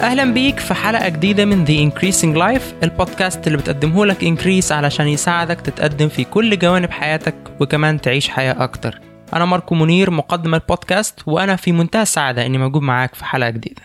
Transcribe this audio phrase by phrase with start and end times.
[0.00, 5.08] أهلا بيك في حلقة جديدة من The Increasing Life البودكاست اللي بتقدمه لك إنكريس علشان
[5.08, 9.00] يساعدك تتقدم في كل جوانب حياتك وكمان تعيش حياة أكتر.
[9.34, 13.82] أنا ماركو منير مقدم البودكاست وأنا في منتهى السعادة إني موجود معاك في حلقة جديدة.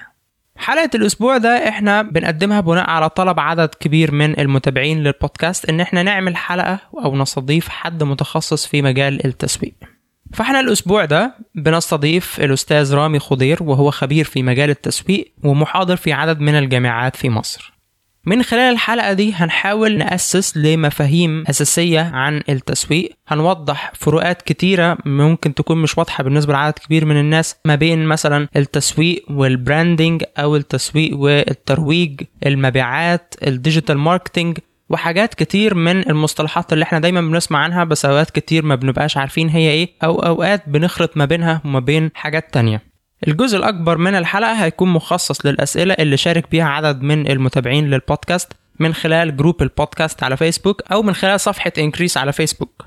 [0.57, 6.03] حلقة الأسبوع ده إحنا بنقدمها بناء على طلب عدد كبير من المتابعين للبودكاست إن إحنا
[6.03, 9.73] نعمل حلقة أو نستضيف حد متخصص في مجال التسويق.
[10.35, 16.39] فاحنا الأسبوع ده بنستضيف الأستاذ رامي خضير وهو خبير في مجال التسويق ومحاضر في عدد
[16.39, 17.73] من الجامعات في مصر.
[18.25, 23.11] من خلال الحلقة دي هنحاول نأسس لمفاهيم أساسية عن التسويق.
[23.27, 28.47] هنوضح فروقات كتيرة ممكن تكون مش واضحة بالنسبة لعدد كبير من الناس ما بين مثلا
[28.55, 34.57] التسويق وال branding أو التسويق والترويج المبيعات ال digital marketing
[34.89, 39.49] وحاجات كتير من المصطلحات اللي إحنا دايما بنسمع عنها بس أوقات كتير ما بنبقاش عارفين
[39.49, 42.81] هي إيه أو أوقات بنخلط ما بينها وما بين حاجات تانية.
[43.27, 48.93] الجزء الأكبر من الحلقة هيكون مخصص للأسئلة اللي شارك بيها عدد من المتابعين للبودكاست من
[48.93, 52.85] خلال group ال podcast على فيسبوك أو من خلال صفحة Increase على فيسبوك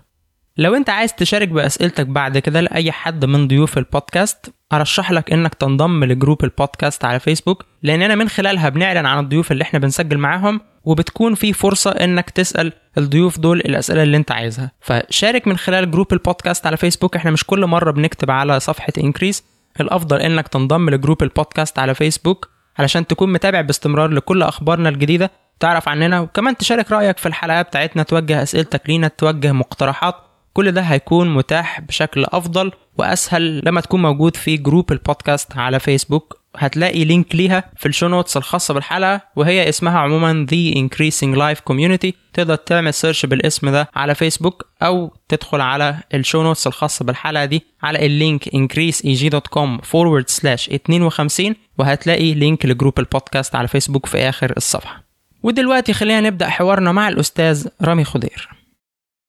[0.59, 5.55] لو انت عايز تشارك بأسئلتك بعد كده لأي حد من ضيوف البودكاست أرشح لك إنك
[5.55, 9.79] تنضم ل group ال podcast على فيسبوك لأننا من خلالها بنعلن عن الضيوف اللي إحنا
[9.79, 14.71] بنسجل معاهم وبتكون في فرصة إنك تسأل الضيوف دول الأسئلة اللي أنت عايزها.
[14.81, 18.93] فشارك من خلال group ال podcast على فيسبوك إحنا مش كل مرة بنكتب على صفحة
[18.99, 19.45] Increase
[19.81, 22.49] الأفضل إنك تنضم ل group ال podcast على فيسبوك
[22.79, 28.03] علشان تكون متابع باستمرار لكل أخبارنا الجديدة تعرف عننا وكمان تشارك رأيك في الحلقة بتاعتنا
[28.03, 30.15] توجه أسئلتك لينا توجه مقترحات.
[30.59, 35.81] كل ده هيكون متاح بشكل أفضل وأسهل لما تكون موجود في group ال podcast على
[35.81, 36.39] فيسبوك.
[36.57, 41.61] هتلاقي link ليها في ال show notes الخاصة بالحلقة وهي اسمها عموما The Increasing Life
[41.73, 42.13] Community.
[42.33, 47.45] تقدر تعمل search بالاسم ده على فيسبوك أو تدخل على ال show notes الخاصة بالحلقة
[47.45, 53.69] دي على ال link increaseeg.com forward slash 52 وهتلاقي link ل group ال podcast على
[53.69, 55.05] فيسبوك في آخر الصفحة.
[55.43, 58.58] ودلوقتي خلينا نبدأ حوارنا مع الأستاذ رامي خضير.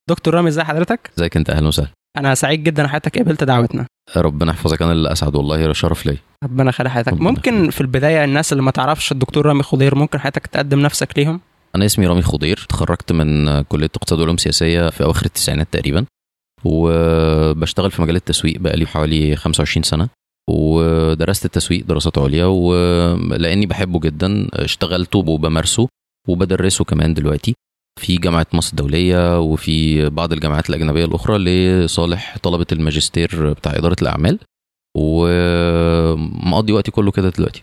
[0.09, 1.89] دكتور رامي ازي حضرتك؟ ازيك انت؟ أهلا وسهلا.
[2.17, 3.85] أنا سعيد جدا حضرتك قبلت دعوتنا.
[4.17, 4.81] ربنا يحفظك.
[4.81, 6.17] أنا اللي اسعد والله شرف ليا.
[6.43, 7.13] ربنا يخلي حياتك.
[7.13, 7.71] ممكن يخليك.
[7.71, 11.41] في البداية الناس اللي ما تعرفش الدكتور رامي خضير ممكن حضرتك تقدم نفسك ليهم؟
[11.75, 16.05] أنا اسمي رامي خضير اتخرجت من كلية اقتصاد وعلوم سياسية في اواخر التسعينات تقريبا
[16.65, 20.09] وبشتغل في مجال التسويق بقالي حوالي 25 سنة
[20.49, 25.87] ودرست التسويق دراسات عليا ولاني بحبه جدا اشتغلته وبمارسه
[26.27, 27.53] وبدرسه كمان دلوقتي.
[27.99, 34.39] في جامعة مصر الدولية وفي بعض الجامعات الأجنبية الأخرى لصالح طلبة الماجستير بتاع إدارة الأعمال.
[34.97, 37.61] ومقضي وقتي كله كده دلوقتي.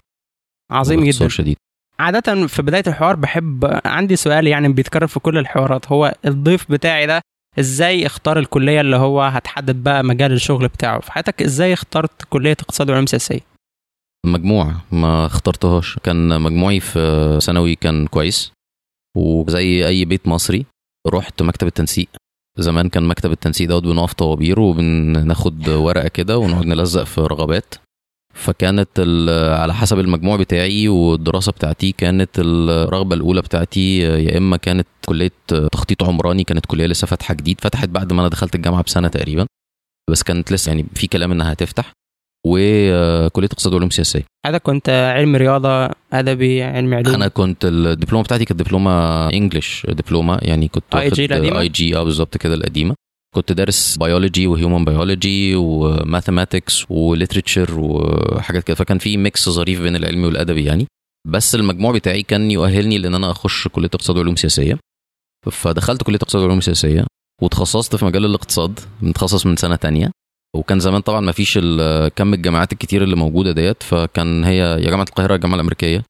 [0.72, 1.28] عظيم جدا.
[1.28, 1.56] شديد.
[1.98, 5.92] عادة في بداية الحوار بحب عندي سؤال يعني بيتكرر في كل الحوارات.
[5.92, 7.20] هو الضيف بتاعي ده
[7.58, 12.90] إزاي اختار الكلية اللي هو هتحدد بقى مجال الشغل بتاعه؟ فحضرتك إزاي اخترت كلية اقتصاد
[12.90, 13.40] وعلوم سياسية؟
[14.26, 15.98] مجموع ما اخترتهاش.
[16.02, 18.52] كان مجموعي في ثانوي كان كويس.
[19.16, 20.66] وزي أي بيت مصري
[21.08, 22.08] رحت مكتب التنسيق.
[22.58, 27.74] زمان كان مكتب التنسيق دوت بنقف طوابير وبناخد ورقة كده ونقعد نلزق في رغبات.
[28.34, 29.00] فكانت
[29.60, 35.32] على حسب المجموع بتاعي والدراسة بتاعتي كانت الرغبة الأولى بتاعتي يا إما كانت كلية
[35.72, 39.46] تخطيط عمراني كانت كلية لسه فاتحة جديد فتحت بعد ما أنا دخلت الجامعة بسنة تقريبا.
[40.10, 41.92] بس كانت لسه يعني في كلام إنها هتفتح.
[42.46, 44.22] وكلية اقتصاد وعلوم سياسية.
[44.46, 47.14] حضرتك كنت علم رياضة ادبي علم علوم.
[47.14, 52.36] أنا كنت الدبلومة بتاعتي كانت دبلومة English دبلومة يعني كنت IG القديمة؟ IG آه بالظبط
[52.36, 52.94] كده القديمة.
[53.34, 58.74] كنت دارس biology و human biology و mathematics و literature وحاجات كده.
[58.74, 60.86] فكان في mix ظريف بين العلمي والأدبي يعني.
[61.28, 64.78] بس المجموع بتاعي كان يؤهلني لإن أنا أخش كلية اقتصاد وعلوم سياسية.
[65.52, 67.06] فدخلت كلية اقتصاد وعلوم سياسية
[67.42, 70.10] وتخصصت في مجال الاقتصاد متخصص من سنة تانية.
[70.54, 71.58] وكان زمان طبعا ما فيش
[72.16, 76.02] كم الجامعات الكتير اللي موجودة ديت فكان هي يا جامعة القاهرة يا الجامعة الأمريكية.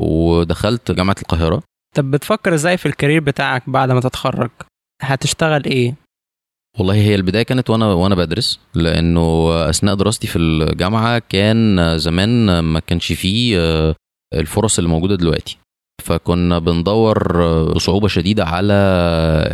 [0.00, 1.62] ودخلت جامعة القاهرة.
[1.96, 4.50] طب بتفكر إزاي في الكارير بتاعك بعد ما تتخرج؟
[5.02, 5.94] هتشتغل إيه؟
[6.78, 12.80] والله هي البداية كانت وأنا وأنا بدرس لأنه أثناء دراستي في الجامعة كان زمان ما
[12.80, 13.94] كانش فيه آه،
[14.34, 15.58] الفرص اللي موجودة دلوقتي.
[16.02, 18.72] فكنا بندور آه، بصعوبة شديدة على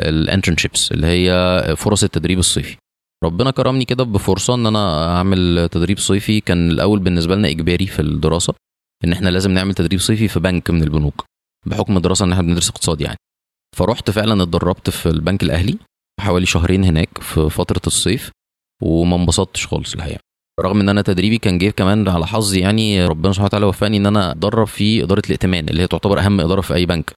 [0.08, 2.76] الانترنشيبس اللي هي فرص التدريب الصيفي.
[3.24, 6.40] ربنا كرمني كده بفرصة إن أنا أعمل تدريب صيفي.
[6.40, 8.54] كان الأول بالنسبة لنا إجباري في الدراسة
[9.04, 11.24] إن إحنا لازم نعمل تدريب صيفي في بنك من البنوك
[11.66, 13.16] بحكم الدراسة إن إحنا بندرس اقتصاد يعني.
[13.76, 15.78] فرحت فعلا اتدربت في البنك الأهلي
[16.20, 18.30] حوالي شهرين هناك في فترة الصيف
[18.82, 20.20] وما انبسطتش خالص الحقيقة.
[20.60, 24.06] رغم إن أنا تدريبي كان جه كمان على حظي يعني ربنا سبحانه وتعالى وفقني إن
[24.06, 27.12] أنا أتدرب في إدارة الائتمان اللي هي تعتبر أهم إدارة في أي بنك.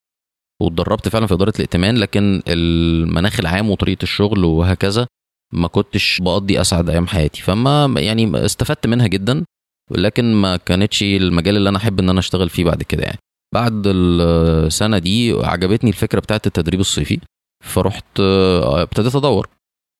[0.61, 5.07] واتدربت فعلا في إدارة الائتمان لكن المناخ العام وطريقة الشغل وهكذا
[5.53, 7.41] ما كنتش بقضي أسعد أيام حياتي.
[7.41, 9.43] فما يعني استفدت منها جدا
[9.91, 13.17] لكن ما كانتش المجال اللي أنا أحب إن أنا أشتغل فيه بعد كده يعني.
[13.53, 17.19] بعد السنة دي عجبتني الفكرة بتاعت التدريب الصيفي
[17.63, 19.49] فرحت آه، ابتديت أدور.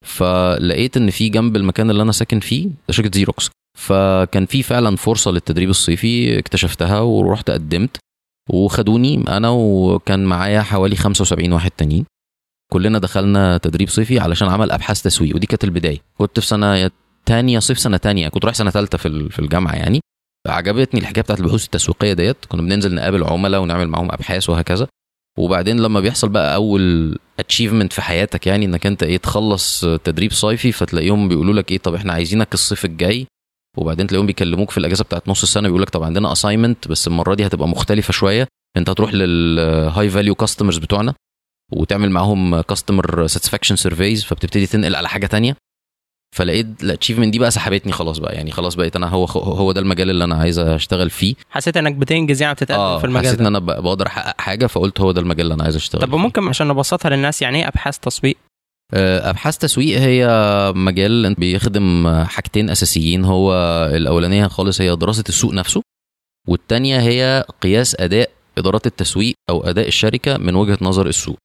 [0.05, 3.49] فلقيت إن في جنب المكان اللي أنا ساكن فيه شركة زيروكس
[3.79, 7.97] فكان في فعلا فرصة للتدريب الصيفي اكتشفتها ورحت قدمت.
[8.49, 12.05] وخدوني أنا وكان معايا حوالي 75 واحد تانيين.
[12.73, 15.99] كلنا دخلنا تدريب صيفي علشان عمل أبحاث تسويق ودي كانت البداية.
[16.17, 16.91] كنت في سنة
[17.25, 19.99] تانية صيف سنة تانية كنت رايح سنة ثالثه في في الجامعة يعني.
[20.47, 22.37] عجبتني الحكاية بتاعت البحوث التسويقية ديت.
[22.47, 24.87] كنا بننزل نقابل عملاء ونعمل معاهم أبحاث وهكذا.
[25.39, 30.71] وبعدين لما بيحصل بقى أول achievement في حياتك يعني إنك أنت إيه تخلص تدريب صيفي
[30.71, 33.27] فتلاقيهم بيقولوا لك إيه طب إحنا عايزينك الصيف الجاي.
[33.77, 37.35] وبعدين تلاقيهم بيكلموك في الأجازة بتاعت نص السنة بيقول لك طب عندنا assignment بس المرة
[37.35, 38.47] دي هتبقى مختلفة شوية.
[38.77, 41.13] أنت هتروح لل high value customers بتوعنا.
[41.71, 45.55] وتعمل معاهم customer satisfaction surveys فبتبتدي تنقل على حاجة تانية.
[46.35, 48.35] فلقيت ال achievement دي بقى سحبتني خلاص بقى.
[48.35, 51.35] يعني خلاص بقيت أنا هو هو ده المجال اللي أنا عايز أشتغل فيه.
[51.49, 55.01] حسيت إنك بتنجز يعني بتتقدم آه في المجال حسيت إن أنا بقدر أحقق حاجة فقلت
[55.01, 57.97] هو ده المجال اللي أنا عايز أشتغل طب ممكن عشان نبسطها للناس يعني إيه أبحاث
[57.99, 58.37] تسويق؟
[58.93, 60.27] آه، أبحاث تسويق هي
[60.75, 63.25] مجال بيخدم حاجتين أساسيين.
[63.25, 63.53] هو
[63.93, 65.81] الأولانية خالص هي دراسة السوق نفسه
[66.47, 71.37] والتانية هي قياس أداء إدارات التسويق أو أداء الشركة من وجهة نظر السوق.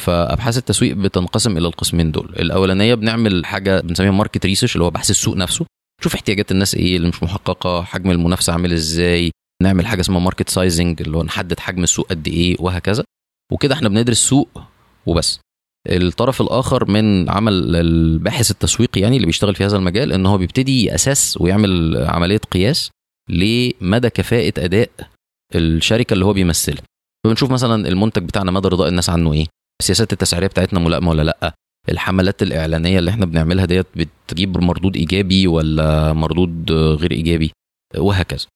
[0.00, 2.34] فأبحاث التسويق بتنقسم إلى القسمين دول.
[2.38, 5.66] الأولانية بنعمل حاجة بنسميها market research اللي هو بحث السوق نفسه.
[6.00, 9.30] نشوف احتياجات الناس إيه اللي مش محققة حجم المنافسة عامل إزاي
[9.62, 13.04] نعمل حاجة اسمها market sizing اللي هو نحدد حجم السوق قد إيه وهكذا.
[13.52, 14.48] وكده إحنا بندرس سوق
[15.06, 15.40] وبس.
[15.88, 20.84] الطرف الآخر من عمل الباحث التسويقي يعني اللي بيشتغل في هذا المجال إن هو بيبتدي
[20.84, 22.90] يأسس ويعمل عملية قياس
[23.30, 24.90] لمدى كفاءة أداء
[25.54, 26.82] الشركة اللي هو بيمثلها.
[27.24, 29.46] فبنشوف مثلا المنتج بتاعنا مدى رضاء الناس عنه إيه.
[29.82, 31.54] السياسات التسعيرية بتاعتنا ملائمه ولا لأ؟
[31.88, 37.50] الحملات الإعلانية اللي إحنا بنعملها ديت بتجيب مردود إيجابي ولا مردود غير إيجابي؟
[37.96, 38.46] وهكذا.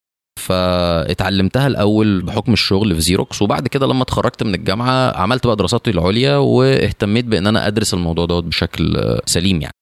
[0.40, 5.90] فاتعلمتها الأول بحكم الشغل في زيروكس وبعد كده لما اتخرجت من الجامعة عملت بقى دراساتي
[5.90, 9.74] العليا واهتميت بإن أنا أدرس الموضوع دوت بشكل سليم يعني.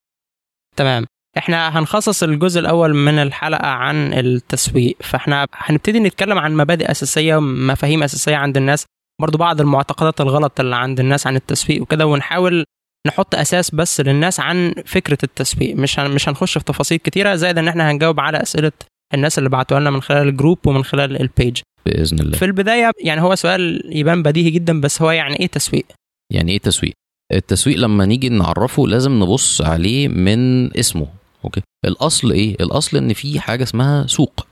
[0.77, 1.05] تمام.
[1.39, 8.03] إحنا هنخصص الجزء الأول من الحلقة عن التسويق فإحنا هنبتدي نتكلم عن مبادئ أساسية مفاهيم
[8.03, 8.85] أساسية عند الناس.
[9.21, 12.65] برضو بعض المعتقدات الغلط اللي عند الناس عن التسويق وكده ونحاول
[13.07, 15.77] نحط أساس بس للناس عن فكرة التسويق.
[15.77, 18.73] مش مش هنخش في تفاصيل كتيرة زائد إن إحنا هنجاوب على أسئلة
[19.15, 22.39] الناس اللي بعتوها لنا من خلال ال group ومن خلال ال page بإذن الله.
[22.39, 25.87] في البداية يعني هو سؤال يبان بديهي جدا بس هو يعني إيه تسويق؟
[26.33, 26.93] يعني إيه تسويق؟
[27.33, 31.07] التسويق لما نيجي نعرفه لازم نبص عليه من اسمه
[31.45, 34.47] okay؟ الأصل إيه؟ الأصل إن في حاجة اسمها سوق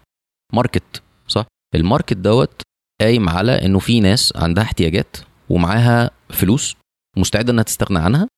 [0.55, 2.62] market صح؟ ال market دوت
[3.00, 5.16] قايم على إنه في ناس عندها احتياجات
[5.48, 6.76] ومعاها فلوس
[7.16, 8.28] مستعدة إنها تستغنى عنها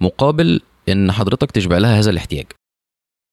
[0.00, 2.46] مقابل إن حضرتك تشبع لها هذا الاحتياج.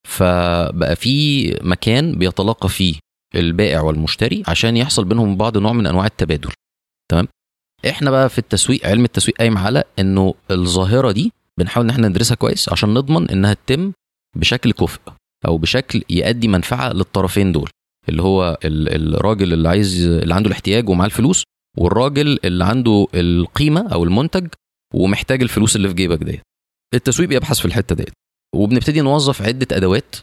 [0.08, 2.96] فبقى في مكان بيتلاقى فيه
[3.36, 6.52] البائع والمشتري عشان يحصل بينهم بعض نوع من أنواع التبادل.
[7.12, 7.28] تمام؟
[7.90, 12.36] إحنا بقى في التسويق علم التسويق قايم على إنه الظاهرة دي بنحاول إن إحنا ندرسها
[12.36, 13.92] كويس عشان نضمن إنها تتم
[14.36, 15.02] بشكل كفء
[15.46, 17.70] أو بشكل يؤدي منفعة للطرفين دول.
[18.10, 21.44] اللي هو الراجل اللي عايز اللي عنده الاحتياج ومعاه الفلوس
[21.78, 24.48] والراجل اللي عنده القيمة أو المنتج
[24.94, 26.42] ومحتاج الفلوس اللي في جيبك ديت.
[26.94, 28.14] التسويق بيبحث في الحتة ديت.
[28.56, 30.16] وبنبتدي نوظف عدة أدوات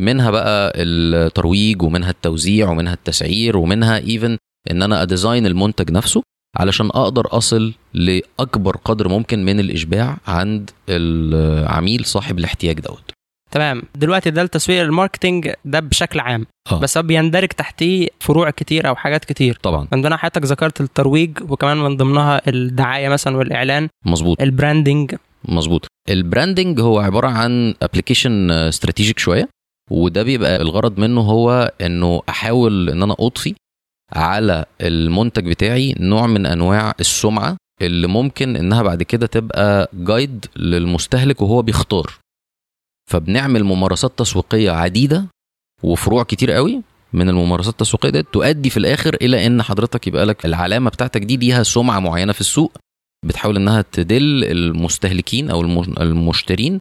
[0.00, 4.38] منها بقى الترويج ومنها التوزيع ومنها التسعير ومنها even
[4.70, 6.22] إن أنا أ design المنتج نفسه
[6.56, 13.10] علشان أقدر أصل لأكبر قدر ممكن من الإشباع عند العميل صاحب الاحتياج دوت.
[13.52, 13.82] تمام.
[13.94, 16.46] دلوقتي ده التسويق ال marketing ده بشكل عام.
[16.72, 16.80] آه.
[16.80, 19.58] بس هو بيندرج تحتيه فروع كتير أو حاجات كتير.
[19.62, 19.88] طبعا.
[19.92, 23.88] من ضمنها حضرتك ذكرت الترويج وكمان من ضمنها الدعاية مثلا والإعلان.
[24.06, 24.42] مظبوط.
[24.42, 25.14] ال branding
[25.48, 25.86] مظبوط.
[26.08, 29.48] ال branding هو عبارة عن application strategic شوية
[29.90, 33.54] وده بيبقى الغرض منه هو إنه أحاول إن أنا اضفي
[34.12, 41.42] على المنتج بتاعي نوع من أنواع السمعة اللي ممكن إنها بعد كده تبقى guide للمستهلك
[41.42, 42.10] وهو بيختار.
[43.10, 45.24] فبنعمل ممارسات تسويقية عديدة
[45.82, 46.82] وفروع كتير قوي
[47.12, 51.36] من الممارسات التسويقية دي تؤدي في الآخر إلى إن حضرتك يبقى لك العلامة بتاعتك دي
[51.36, 52.72] ليها سمعة معينة في السوق
[53.26, 55.60] بتحاول إنها تدل المستهلكين أو
[56.00, 56.78] المشترين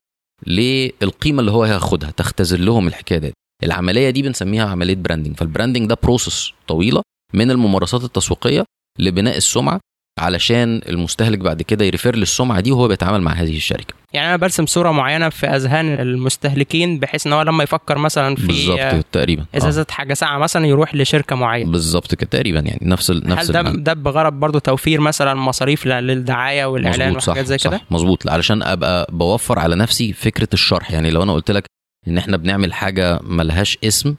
[0.48, 5.90] للقيمة اللي هو هياخدها تختزل لهم الحكاية دي العملية دي بنسميها عملية branding فال branding
[5.90, 7.02] ده process طويلة
[7.34, 8.66] من الممارسات التسويقية
[9.00, 9.80] لبناء السمعة
[10.20, 13.94] علشان المستهلك بعد كده ي refer للسمعة دي وهو بيتعامل مع هذه الشركة.
[14.14, 18.48] يعني أنا برسم صورة معينة في أذهان المستهلكين بحيث إن هو لما يفكر مثلا في
[18.48, 19.46] بالظبط تقريبا.
[19.56, 19.94] إزازة آه.
[19.94, 21.72] حاجة ساعه مثلا يروح لشركة معينة.
[21.72, 25.86] بالظبط كده تقريبا يعني نفس ال نفس هل ده ده بغرض برضه توفير مثلا مصاريف
[25.88, 30.92] للدعاية والإعلان وحاجات زي كده؟ مظبوط علشان أبقى بوفر على نفسي فكرة الشرح.
[30.92, 31.64] يعني لو أنا قلت لك
[32.08, 34.16] إن إحنا بنعمل حاجة ملهاش اسم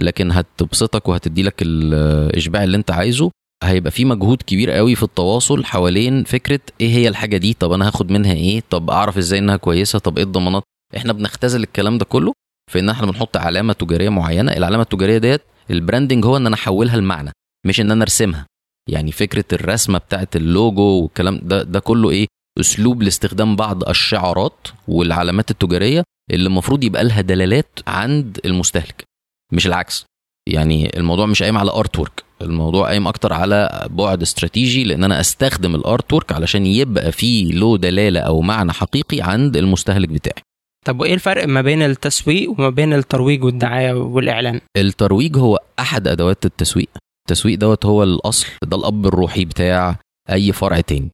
[0.00, 3.30] لكن هتبسطك وهتدي لك الإشباع اللي أنت عايزه
[3.70, 7.86] هيبقى في مجهود كبير قوي في التواصل حوالين فكرة إيه هي الحاجة دي؟ طب أنا
[7.88, 10.62] هاخد منها إيه؟ طب أعرف إزاي إنها كويسة؟ طب إيه الضمانات؟
[10.96, 12.32] إحنا بنختزل الكلام ده كله
[12.72, 14.52] في إن إحنا بنحط علامة تجارية معينة.
[14.52, 17.30] العلامة التجارية ديت ال branding هو إن أنا أحولها لمعنى
[17.66, 18.46] مش إن أنا أرسمها.
[18.90, 22.26] يعني فكرة الرسمة بتاعت اللوجو والكلام ده ده كله إيه؟
[22.60, 29.04] أسلوب لاستخدام بعض الشعارات والعلامات التجارية اللي المفروض يبقى لها دلالات عند المستهلك
[29.52, 30.04] مش العكس.
[30.48, 35.74] يعني الموضوع مش قايم على artwork الموضوع قايم أكتر على بعد استراتيجي لأن أنا أستخدم
[35.74, 40.42] ال artwork علشان يبقى فيه له دلالة أو معنى حقيقي عند المستهلك بتاعي.
[40.86, 46.46] طب وإيه الفرق ما بين التسويق وما بين الترويج والدعاية والإعلان؟ الترويج هو أحد أدوات
[46.46, 46.88] التسويق.
[47.28, 49.96] التسويق دوت هو الأصل ده الأب الروحي بتاع
[50.30, 51.10] أي فرع تاني.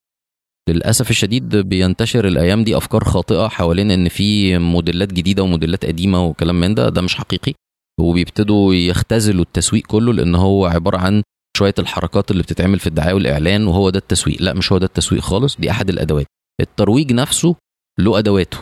[0.69, 6.61] للأسف الشديد بينتشر الأيام دي أفكار خاطئة حوالين إن في موديلات جديدة وموديلات قديمة وكلام
[6.61, 7.55] من ده ده مش حقيقي.
[8.00, 11.23] وبيبتدوا يختزلوا التسويق كله لأن هو عبارة عن
[11.57, 14.42] شوية الحركات اللي بتتعمل في الدعاية والإعلان وهو ده التسويق.
[14.42, 16.26] لا مش هو ده التسويق خالص دي أحد الأدوات.
[16.61, 17.57] الترويج نفسه
[18.00, 18.59] له أدواته.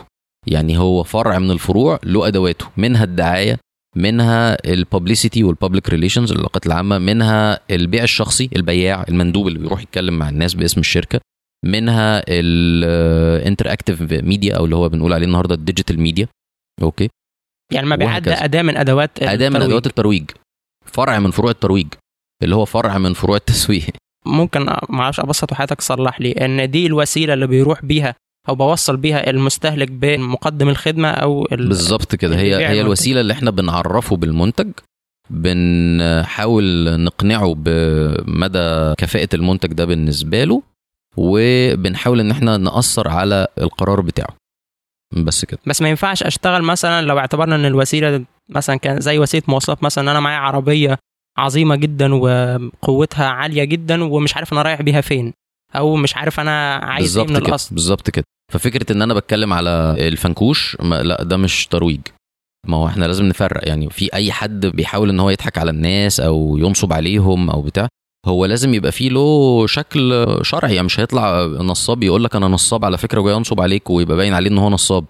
[0.47, 2.65] يعني هو فرع من الفروع له أدواته.
[2.77, 3.57] منها الدعاية
[3.95, 9.81] منها ال publicity وال public relations العلاقات العامة منها البيع الشخصي البياع المندوب اللي بيروح
[9.81, 11.19] يتكلم مع الناس باسم الشركة
[11.65, 16.27] منها ال interactive media أو اللي هو بنقول عليه النهارده ال digital media
[16.81, 17.09] okay؟
[17.73, 18.43] يعني ده وهكذا.
[18.45, 19.61] أداة من أدوات أداة من.
[19.61, 20.31] أدوات الترويج
[20.85, 21.87] فرع من فروع الترويج
[22.43, 23.85] اللي هو فرع من فروع التسويق
[24.25, 28.15] ممكن ما أعرفش أبسط وحياتك تصلح لي إن دي الوسيلة اللي بيروح بيها
[28.49, 31.67] أو بوصل بيها المستهلك بمقدم الخدمة أو ال...
[31.67, 32.77] بالظبط كده هي هي المنتج.
[32.79, 34.71] الوسيلة اللي إحنا بنعرفه بالمنتج
[35.29, 40.61] بنحاول نقنعه بمدى كفاءة المنتج ده بالنسبة له
[41.17, 44.35] وبنحاول إن إحنا نأثر على القرار بتاعه
[45.15, 45.59] بس كده.
[45.65, 50.03] بس ما ينفعش أشتغل مثلا لو اعتبرنا إن الوسيلة مثلا كان زي وسيلة مواصلات مثلا
[50.03, 50.97] إن أنا معايا عربية
[51.37, 55.33] عظيمة جدا وقوتها عالية جدا ومش عارف أنا رايح بيها فين
[55.75, 58.23] أو مش عارف أنا عايز إيه من كده الاصل بالظبط كده.
[58.53, 62.01] ففكرة إن أنا بتكلم على الفنكوش ما لا ده مش ترويج.
[62.67, 66.19] ما هو إحنا لازم نفرق يعني في أي حد بيحاول إن هو يضحك على الناس
[66.19, 67.87] أو ينصب عليهم أو بتاع
[68.25, 72.85] هو لازم يبقى فيه له شكل شرعي يعني مش هيطلع نصاب يقول لك أنا نصاب
[72.85, 75.05] على فكرة وجاي أنصب عليك ويبقى باين عليه إن هو نصاب.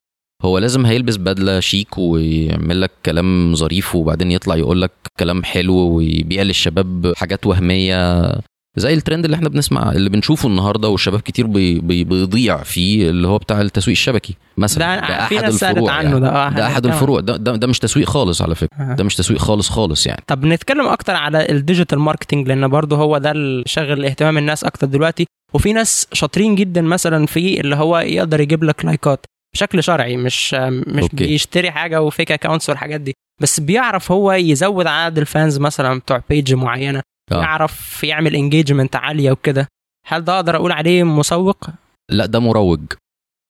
[0.46, 5.75] هو لازم هيلبس بدلة شيك ويعمل لك كلام ظريف وبعدين يطلع يقول لك كلام حلو
[5.75, 8.32] ويبيع للشباب حاجات وهمية.
[8.79, 13.27] زي الترند اللي إحنا بنسمع اللي بنشوفه النهارده والشباب كتير بي بي بيضيع فيه اللي
[13.27, 15.07] هو بتاع التسويق الشبكي مثلا.
[15.07, 16.19] ده في ناس سالت عنه يعني.
[16.19, 17.19] ده ده أحد الفروع.
[17.19, 18.77] ده, ده ده مش تسويق خالص على فكرة.
[18.79, 18.95] عنه.
[18.95, 20.24] ده مش تسويق خالص خالص يعني.
[20.27, 24.63] طب نتكلم أكتر على ال digital marketing لأن برضه هو ده اللي شاغل اهتمام الناس
[24.63, 25.25] أكتر دلوقتي.
[25.53, 30.17] وفي ناس شاطرين جدا مثلا في اللي هو يقدر يجيب لك like ات بشكل شرعي
[30.17, 31.15] مش مش okay.
[31.15, 33.13] بيشتري حاجة و fake accounts والحاجات دي.
[33.41, 37.01] بس بيعرف هو يزود عدد ال fans مثلا بتوع page معينة.
[37.31, 37.41] آه.
[37.41, 39.67] يعرف يعمل engagement عالية وكده.
[40.07, 41.65] هل ده أقدر أقول عليه مسوق؟
[42.12, 42.81] لا ده مروج.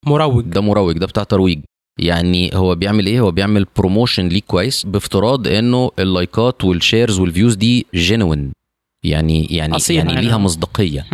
[0.06, 0.46] مروج.
[0.46, 1.60] ده مروج ده بتاع ترويج.
[2.00, 7.86] يعني هو بيعمل إيه؟ هو بيعمل promotion ليك كويس بافتراض إنه اللايكات والشيرز والفيوز دي
[7.96, 8.52] جينوين
[9.06, 10.22] يعني يعني يعني يعني.
[10.22, 11.06] ليها مصداقية.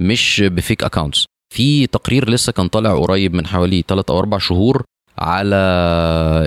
[0.00, 4.40] مش ب fake accounts في تقرير لسه كان طالع قريب من حوالي 3 أو 4
[4.40, 4.84] شهور
[5.18, 5.56] على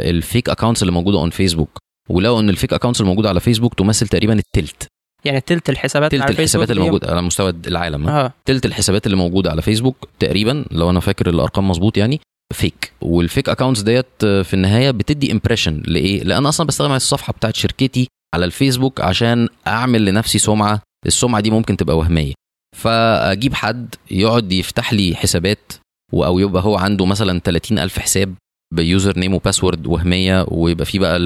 [0.10, 1.78] ال fake accounts اللي موجودة on فيسبوك
[2.10, 4.88] ولقوا إن ال fake accounts اللي موجوده على فيسبوك تمثل تقريبا التلت.
[5.26, 8.34] يعني تلت الحسابات تلت على الحسابات اللي موجودة على مستوى العالم آه.
[8.46, 12.22] تلت الحسابات اللي موجودة على فيسبوك تقريبا لو أنا فاكر الأرقام مظبوط يعني
[12.54, 17.56] fake وال fake accounts ديت في النهاية بتدي impression لإيه؟ لأن أصلا بستخدم الصفحة بتاعت
[17.56, 20.82] شركتي على الفيسبوك عشان أعمل لنفسي سمعة.
[21.06, 22.34] السمعة دي ممكن تبقى وهمية.
[22.76, 25.74] فأجيب حد يقعد يفتح لي حسابات
[26.14, 28.36] أو يبقى هو عنده مثلا 30 ألف حساب
[28.76, 31.18] ب username و password وهمية ويبقى فيه بقى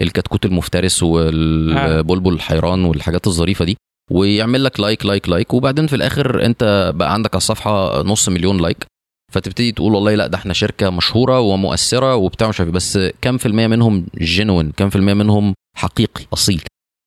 [0.00, 3.76] الكتكوت المفترس والبلبل الحيران والحاجات الظريفة دي
[4.10, 8.60] ويعمل لك like like like وبعدين في الآخر أنت بقى عندك على الصفحة نص مليون
[8.62, 8.86] like
[9.32, 13.36] فتبتدي تقول والله لا ده إحنا شركة مشهورة ومؤثرة وبتاع مش عارف إيه، بس كم
[13.38, 16.62] في المية منهم genuine كم في المية منهم حقيقي أصيل.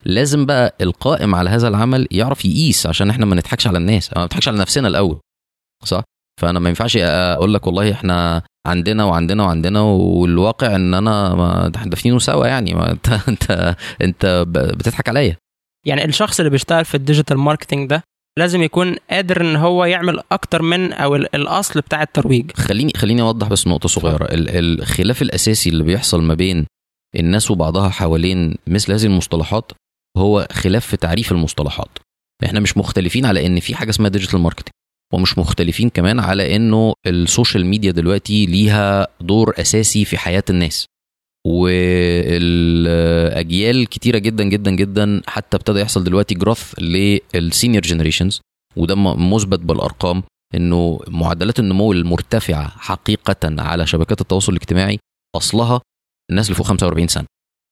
[0.06, 4.24] لازم بقى القائم على هذا العمل يعرف يقيس عشان إحنا ما نضحكش على الناس ما
[4.24, 5.20] نضحكش على نفسنا الأول
[5.86, 6.04] صح؟
[6.42, 12.20] فأنا ما ينفعش أقول لك والله إحنا عندنا وعندنا وعندنا والواقع إن أنا ما دافنينه
[12.20, 12.74] سوا يعني.
[12.74, 15.38] ما انت انت أنت بتضحك عليا.
[15.86, 18.04] يعني الشخص اللي بيشتغل في ال digital marketing ده
[18.40, 22.52] لازم يكون قادر إن هو يعمل أكتر من أو ال- الأصل بتاع الترويج.
[22.52, 24.26] خليني خليني أوضح بس نقطة صغيرة.
[24.26, 26.66] ال- الخلاف الأساسي اللي بيحصل ما بين
[27.16, 29.72] الناس وبعضها حوالين مثل هذه المصطلحات
[30.18, 31.90] هو خلاف في تعريف المصطلحات.
[32.44, 34.74] إحنا مش مختلفين على إن في حاجة اسمها digital marketing
[35.14, 40.86] ومش مختلفين كمان على إنه ال social media دلوقتي ليها دور أساسي في حياة الناس.
[42.68, 48.42] والأجيال كتيرة جدا جدا جدا حتى ابتدى يحصل دلوقتي growth لل senior generations
[48.76, 50.24] وده مثبت بالأرقام
[50.56, 55.00] إنه معدلات النمو المرتفعة حقيقة على شبكات التواصل الاجتماعي
[55.36, 55.82] أصلها
[56.32, 57.26] الناس اللي فوق 45 سنة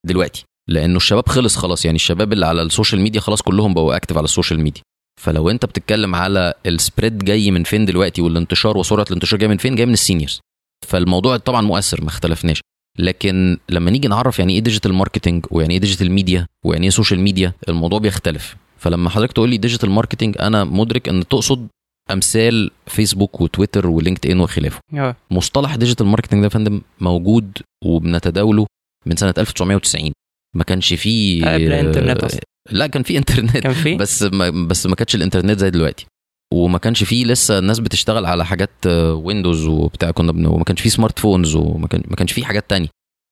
[0.07, 0.43] دلوقتي.
[0.69, 4.23] لأنه الشباب خلص خلاص يعني الشباب اللي على السوشيال ميديا خلاص كلهم بقوا active على
[4.25, 4.81] السوشيال ميديا.
[5.21, 9.57] فلو انت بتتكلم على ال spread جاي من فين دلوقتي والانتشار وسرعه الانتشار جاي من
[9.57, 10.39] فين جاي من ال seniors.
[10.87, 12.61] فالموضوع طبعا مؤثر ما اختلفناش.
[12.99, 17.19] لكن لما نيجي نعرف يعني إيه digital marketing ويعني إيه digital media ويعني إيه social
[17.19, 18.55] media الموضوع بيختلف.
[18.77, 21.67] فلما حضرتك تقول لي digital marketing أنا مدرك إن تقصد
[22.11, 24.79] أمثال فيسبوك وتويتر ولينكد ان وخلافه.
[24.93, 25.15] آه.
[25.31, 28.65] مصطلح digital marketing ده يا فندم موجود وبنتداوله
[29.05, 30.11] من سنة 1990
[30.55, 32.39] ما كانش فيه قبل الإنترنت أصلاً.
[32.71, 33.57] لا كان في انترنت.
[33.57, 36.05] كان في؟ بس ما بس ما كانتش الانترنت زي دلوقتي.
[36.53, 40.45] وما كانش فيه لسه الناس بتشتغل على حاجات ويندوز وبتاع كنا بن...
[40.45, 42.87] وما كانش فيه smartphones وما كان ما كانش فيه حاجات تانية.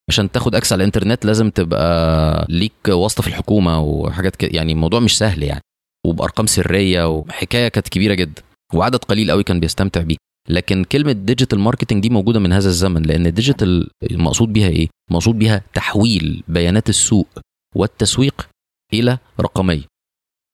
[0.10, 5.00] عشان تاخد access على الانترنت لازم تبقى ليك واسطة في الحكومة وحاجات كده يعني الموضوع
[5.00, 5.62] مش سهل يعني.
[6.08, 8.42] وبأرقام سرية وحكاية كانت كبيرة جدا.
[8.74, 10.16] وعدد قليل قوي كان بيستمتع بيه.
[10.50, 14.88] لكن كلمة digital marketing دي موجودة من هذا الزمن لأن ال digital المقصود بيها إيه؟
[15.12, 17.28] مقصود بيها تحويل بيانات السوق
[17.76, 18.48] والتسويق
[18.94, 19.84] إلى رقميه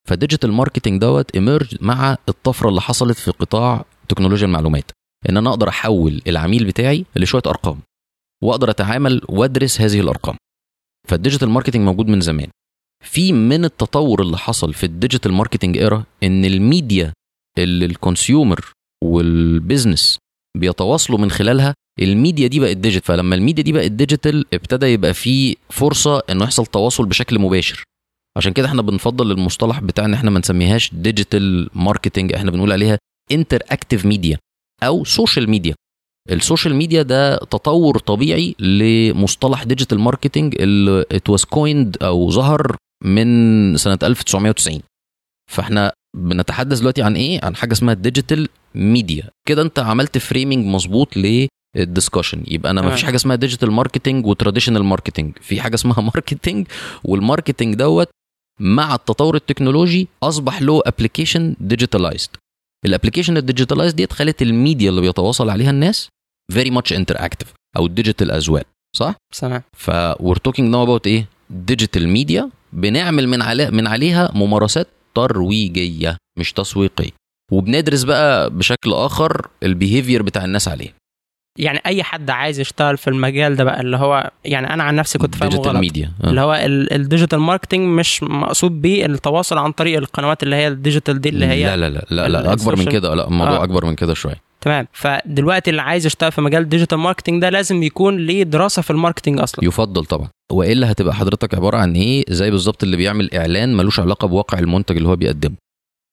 [0.08, 4.92] ف digital marketing دوت emerge مع الطفرة اللي حصلت في قطاع تكنولوجيا المعلومات.
[5.30, 7.80] إن أنا أقدر أحول العميل بتاعي لشوية أرقام
[8.44, 10.36] وأقدر أتعامل وأدرس هذه الأرقام.
[11.08, 12.48] فال digital marketing موجود من زمان.
[13.04, 17.14] في من التطور اللي حصل في ال digital marketing era إن الميديا
[17.58, 18.72] اللي ال consumer
[19.04, 20.18] وال business
[20.58, 25.58] بيتواصلوا من خلالها الميديا دي بقت digital فلما الميديا دي بقت digital ابتدى يبقى في
[25.70, 27.84] فرصة إنه يحصل تواصل بشكل مباشر.
[28.38, 32.98] عشان كده إحنا بنفضل المصطلح بتاع ان إحنا ما نسميهاش digital marketing إحنا بنقول عليها
[33.32, 34.38] interactive media
[34.84, 35.76] أو social media
[36.32, 42.76] ال social media ده تطور طبيعي لمصطلح digital marketing اللي it was coined أو ظهر
[43.04, 44.82] من سنة 1990
[45.52, 51.18] فاحنا بنتحدث دلوقتي عن إيه؟ عن حاجة اسمها digital media كده انت عملت framing مظبوط
[51.76, 53.04] لل discussion يبقى أنا ما فيش.
[53.04, 56.68] حاجة اسمها digital marketing و traditional marketing في حاجة اسمها marketing
[57.04, 58.10] وال marketing دوت
[58.60, 62.30] مع التطور التكنولوجي أصبح له application digitalized
[62.86, 66.10] ال application ال digitalized ديت خلت الميديا اللي بيتواصل عليها الناس
[66.54, 68.64] very much interactive أو digital as well
[68.96, 74.32] صح؟ تمام ف we're talking now about إيه؟ digital media بنعمل من على من عليها
[74.34, 77.12] ممارسات ترويجية مش تسويقية.
[77.52, 80.94] وبندرس بقى بشكل آخر ال behavior بتاع الناس عليه.
[81.60, 85.18] يعني أي حد عايز يشتغل في المجال ده بقى اللي هو يعني أنا عن نفسي
[85.18, 85.76] كنت فاهمه غلط.
[85.76, 90.56] ميديا اللي هو ال- ال digital marketing مش مقصود بيه التواصل عن طريق القنوات اللي
[90.56, 93.28] هي ال digital دي اللي هي لا لا لا لا, لا أكبر من كده لا
[93.28, 93.64] الموضوع آه.
[93.64, 94.36] أكبر من كده شوية.
[94.62, 94.88] تمام.
[94.94, 98.92] فدلوقتي اللي عايز يشتغل في مجال ال digital marketing ده لازم يكون ليه دراسة في
[98.92, 99.66] ال marketing أصلا.
[99.66, 100.28] يفضل طبعا.
[100.52, 104.98] والا هتبقى حضرتك عبارة عن إيه؟ زي بالظبط اللي بيعمل إعلان ملوش علاقة بواقع المنتج
[104.98, 105.56] اللي هو بيقدمه.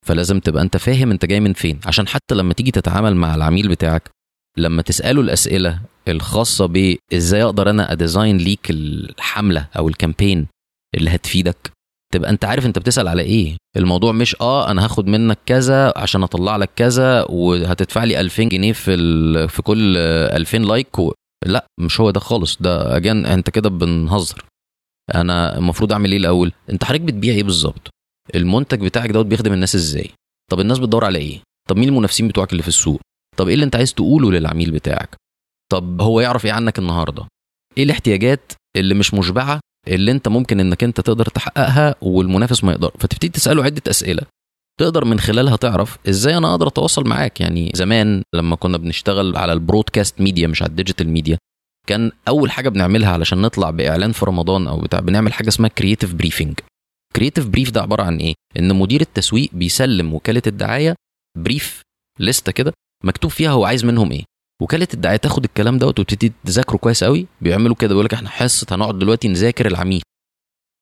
[0.06, 1.80] فلازم تبقى أنت فاهم أنت جاي من فين.
[1.86, 4.10] عشان حتى لما تيجي تتعامل مع العميل بتاعك
[4.56, 10.46] لما تساله الأسئلة الخاصة بازاي أقدر أنا أ design ليك الحملة أو ال campaign
[10.96, 11.72] اللي هتفيدك؟
[12.12, 13.56] تبقى أنت عارف أنت بتسأل على إيه.
[13.76, 18.72] الموضوع مش آه أنا هاخد منك كذا عشان أطلع لك كذا وهتدفع لي 2000 جنيه
[18.72, 19.48] في.
[19.48, 21.12] في كل آه، 2000 like و...
[21.46, 22.56] لا مش هو ده خالص.
[22.60, 24.44] ده again أنت كده بنهزر.
[25.14, 27.88] أنا المفروض أعمل إيه الأول؟ أنت حضرتك بتبيع إيه بالظبط؟
[28.34, 30.10] المنتج بتاعك دوت بيخدم الناس إزاي؟
[30.50, 33.00] طب الناس بتدور على إيه؟ طب مين المنافسين بتوعك اللي في السوق؟
[33.36, 35.16] طب إيه اللي أنت عايز تقوله للعميل بتاعك؟
[35.72, 37.26] طب هو يعرف إيه عنك النهارده؟
[37.78, 42.90] إيه الاحتياجات اللي مش مشبعة اللي أنت ممكن إنك أنت تقدر تحققها والمنافس ما يقدر؟
[42.98, 44.22] فتبتدي تسأله عدة أسئلة.
[44.80, 47.40] تقدر من خلالها تعرف إزاي أنا أقدر أتواصل معاك.
[47.40, 51.38] يعني زمان لما كنا بنشتغل على ال broadcast media مش على ال digital media
[51.88, 56.14] كان أول حاجة بنعملها علشان نطلع بإعلان في رمضان أو بتاع بنعمل حاجة اسمها creative
[56.14, 56.60] briefing
[57.16, 60.94] creative brief ده عبارة عن إيه؟ إن مدير التسويق بيسلم وكالة الدعاية
[61.38, 61.82] brief
[62.20, 62.72] لسته كده
[63.04, 64.24] مكتوب فيها هو عايز منهم إيه.
[64.62, 67.26] وكالة الدعاية تاخد الكلام دوت وتبتدي تذاكره كويس قوي.
[67.40, 70.02] بيعملوا كده بيقول لك إحنا حصة هنقعد دلوقتي نذاكر العميل.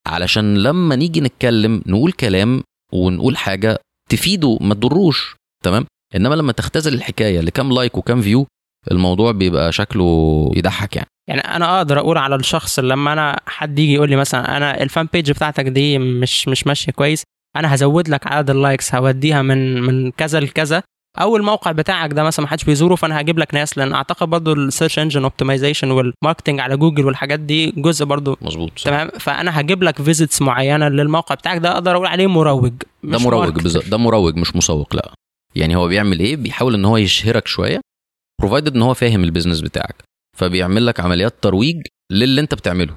[0.07, 3.79] علشان لما نيجي نتكلم نقول كلام ونقول حاجة
[4.11, 5.37] تفيده ما تضروش.
[5.65, 8.47] تمام؟ إنما لما تختزل الحكاية لكام like وكام view
[8.91, 11.09] الموضوع بيبقى شكله يضحك يعني.
[11.29, 14.89] يعني أنا أقدر أقول على الشخص لما أنا حد يجي يقول لي مثلا أنا ال
[14.89, 17.23] fan page بتاعتك دي مش مش ماشية كويس
[17.57, 20.83] أنا هزود لك عدد ال likes هوديها من من كذا لكذا.
[21.21, 24.53] أو الموقع بتاعك ده مثلا ما حدش بيزوره فأنا هجيب لك ناس لأن أعتقد برضو
[24.53, 28.73] ال search engine optimization وال marketing على جوجل والحاجات دي جزء برضو مظبوط.
[28.85, 32.73] تمام؟ فأنا هجيب لك visits معينة للموقع بتاعك ده أقدر أقول عليه مروج
[33.05, 33.55] ده مروج.
[33.55, 35.13] بالظبط ده مروج مش مسوق لا.
[35.55, 37.81] يعني هو بيعمل إيه؟ بيحاول إن هو يشهرك شوية
[38.41, 40.05] provided إن هو فاهم ال business بتاعك.
[40.39, 42.97] فبيعمل لك عمليات ترويج للي أنت بتعمله.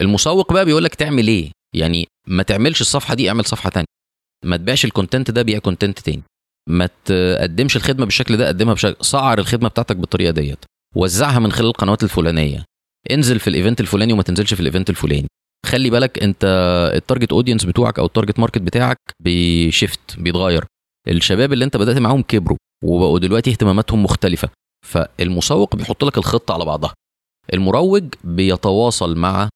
[0.00, 3.86] المسوق بقى بيقول لك تعمل إيه؟ يعني ما تعملش الصفحة دي اعمل صفحة تانية.
[4.44, 6.22] ما تبيعش ال content ده بيع content تاني.
[6.68, 10.64] ما تقدمش الخدمة بالشكل ده قدمها بشكل صعر الخدمة بتاعتك بالطريقة ديت.
[10.96, 12.64] وزعها من خلال القنوات الفلانية.
[13.10, 15.26] انزل في ال event الفلاني وما تنزلش في ال event الفلاني.
[15.66, 16.44] خلي بالك انت
[16.94, 20.64] ال target audience بتوعك أو ال target market بتاعك بي shift بيتغير.
[21.08, 24.48] الشباب اللي انت بدأت معاهم كبروا وبقوا دلوقتي اهتماماتهم مختلفة.
[24.86, 26.94] فالمسوق بيحط لك الخطة على بعضها.
[27.54, 29.48] المروج بيتواصل مع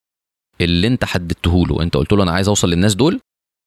[0.61, 1.83] اللي انت حددته له.
[1.83, 3.21] انت قلت له أنا عايز أوصل للناس دول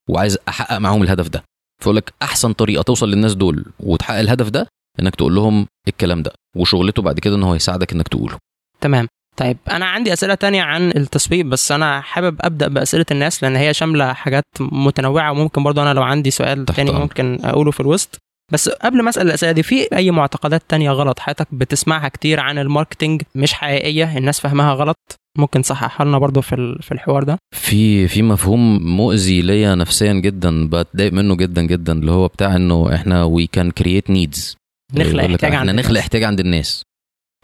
[0.10, 1.43] وعايز أحقق معاهم الهدف ده.
[1.80, 4.68] فيقول لك أحسن طريقة توصل للناس دول وتحقق الهدف ده
[5.00, 8.38] إنك تقول لهم الكلام ده وشغلته بعد كده إن هو يساعدك إنك تقوله.
[8.82, 9.08] تمام.
[9.38, 13.74] طيب أنا عندي أسئلة تانية عن التسويق بس أنا حابب أبدأ بأسئلة الناس لأن هي
[13.74, 17.02] شاملة حاجات متنوعة وممكن برضو أنا لو عندي سؤال تاني أمرك.
[17.02, 18.18] ممكن أقوله في الوسط.
[18.54, 22.58] بس قبل ما أسأل الأسئلة دي في أي معتقدات تانية غلط حضرتك بتسمعها كتير عن
[22.58, 24.98] ال marketing مش حقيقية الناس فاهمها غلط؟
[25.38, 30.67] ممكن تصححها لنا برضو في في الحوار ده؟ في في مفهوم مؤذي ليا نفسيا جدا
[30.69, 34.56] بتضايق منه جدا جدا اللي هو بتاع إنه إحنا we can create needs
[34.93, 36.00] نخلق احتياج إحنا عند نخلق.
[36.00, 36.84] احتياج عند الناس.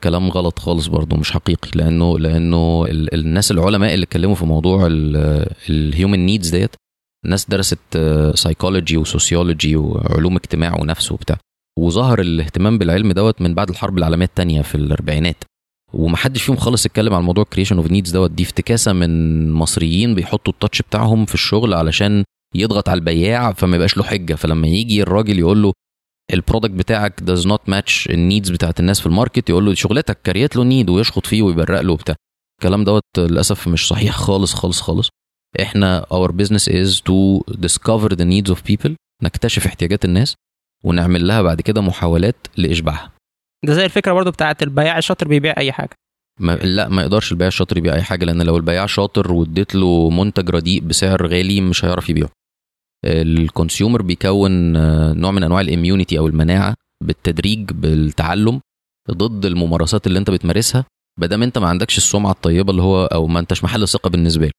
[0.03, 4.87] كلام غلط خالص برضه مش حقيقي لأنه لأنه ال- الناس العلماء اللي اتكلموا في موضوع
[5.69, 6.75] ال human needs ديت
[7.25, 7.97] ناس درست
[8.35, 11.37] psychology و sociology وعلوم اجتماع ونفس وبتاع.
[11.79, 15.43] وظهر الاهتمام بالعلم دوت من بعد الحرب العالمية الثانية في الأربعينات.
[15.93, 18.31] ومحدش فيهم خالص اتكلم عن موضوع creation of needs دوت.
[18.31, 22.23] دي افتكاسة من مصريين بيحطوا ال touch بتاعهم في الشغل علشان
[22.55, 24.35] يضغط على البياع فما يبقاش له حجة.
[24.35, 25.73] فلما يجي الراجل يقول له
[26.33, 29.73] ال product بتاعك does not match ال needs بتاعت الناس في ال market يقول له
[29.73, 32.15] شغلتك create له need ويشخط فيه ويبرق له وبتاع.
[32.59, 35.09] الكلام دوت للأسف مش صحيح خالص خالص خالص.
[35.61, 38.91] إحنا our business is to discover the needs of people
[39.23, 40.35] نكتشف احتياجات الناس
[40.83, 43.11] ونعمل لها بعد كده محاولات لإشباعها.
[43.65, 45.95] ده زي الفكرة برضو بتاعت البياع الشاطر بيبيع أي حاجة.
[46.39, 50.09] ما لا ما يقدرش البياع الشاطر يبيع أي حاجة لأن لو البياع شاطر واديت له
[50.09, 52.29] منتج رديء بسعر غالي مش هيعرف يبيعه.
[53.05, 58.61] الكونسيومر بيكون آه، نوع من أنواع الإميونيتي أو المناعة بالتدريج بالتعلم
[59.11, 60.85] ضد الممارسات اللي أنت بتمارسها
[61.19, 64.51] بدل أنت ما عندكش السمعة الطيبة اللي هو أو ما أنتش محل ثقة بالنسبة له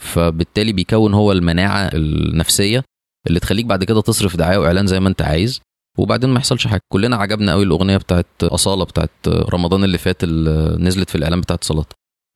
[0.00, 2.84] فبالتالي بيكون هو المناعة النفسية
[3.26, 5.60] اللي تخليك بعد كده تصرف دعاية وإعلان زي ما أنت عايز.
[6.00, 6.80] وبعدين ما يحصلش حاجة.
[6.92, 11.64] كلنا عجبنا قوي الأغنية بتاعت أصالة بتاعت رمضان اللي فات اللي نزلت في الإعلان بتاعت
[11.64, 11.86] صلاة.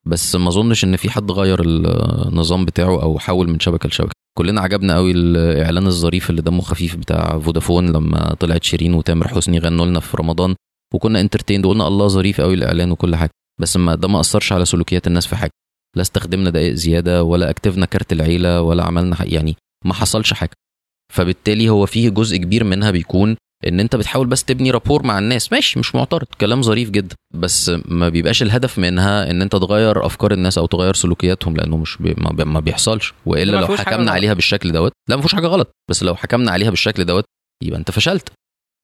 [0.06, 4.12] بس ما أظنش إن في حد غير النظام بتاعه أو حول من شبكة لشبكة.
[4.38, 9.58] كلنا عجبنا قوي الإعلان الظريف اللي دمه خفيف بتاع فودافون لما طلعت شيرين وتامر حسني
[9.58, 10.54] غنوا لنا في رمضان.
[10.94, 13.30] وكنا entertained وقلنا الله ظريف قوي الإعلان وكل حاجة.
[13.60, 15.50] بس ما ده ما أثرش على سلوكيات الناس في حاجة.
[15.96, 20.50] لا استخدمنا دقائق زيادة ولا activate نا كارت العيلة ولا عملنا يعني ما حصلش حاجة.
[21.12, 23.36] فبالتالي هو فيه جزء كبير منها بيكون
[23.68, 25.52] إن أنت بتحاول بس تبني rapport مع الناس.
[25.52, 27.16] ماشي مش معترض كلام ظريف جدا.
[27.34, 31.96] بس ما بيبقاش الهدف منها إن أنت تغير أفكار الناس أو تغير سلوكياتهم لأنه مش
[32.00, 33.12] بي ما, بي ما بيحصلش.
[33.26, 34.10] وإلا لو حكمنا.
[34.12, 35.70] عليها بالشكل دوت لا ما فيهوش حاجة غلط.
[35.90, 37.24] بس لو حكمنا عليها بالشكل دوت
[37.62, 38.28] يبقى أنت فشلت.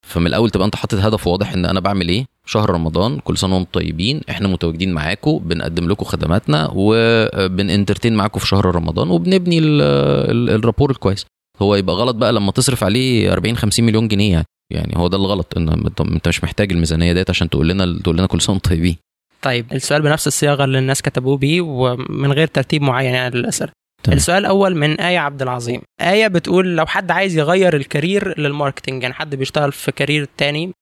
[0.06, 3.56] فمن الأول تبقى أنت حاطط هدف واضح إن أنا بعمل إيه؟ شهر رمضان كل سنة
[3.56, 9.82] وأنتم طيبين إحنا متواجدين معاكم بنقدم لكم خدماتنا وبننترتين معاكم في شهر رمضان وبنبني ال-
[10.30, 11.26] ال- الرابور الكويس.
[11.62, 14.46] هو يبقى غلط بقى لما تصرف عليه 40 50 مليون جنيه يعني.
[14.70, 15.68] يعني هو ده الغلط إن
[16.00, 18.96] أنت مش محتاج الميزانية ديت عشان تقول لنا تقول لنا كل سنة وأنتم طيبين.
[19.42, 23.72] طيب السؤال بنفس الصياغة اللي الناس كتبوه بيه ومن غير ترتيب معين يعني للأسئلة.
[24.02, 24.16] تمام.
[24.16, 25.80] السؤال الأول من آية عبد العظيم.
[26.00, 30.28] آية بتقول لو حد عايز يغير ال career لل marketing يعني حد بيشتغل في career
[30.36, 30.72] تاني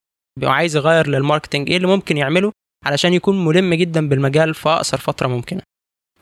[0.42, 2.53] وعايز يغير لل marketing إيه اللي ممكن يعمله
[2.87, 5.62] علشان يكون ملم جدا بالمجال في أقصر فترة ممكنة؟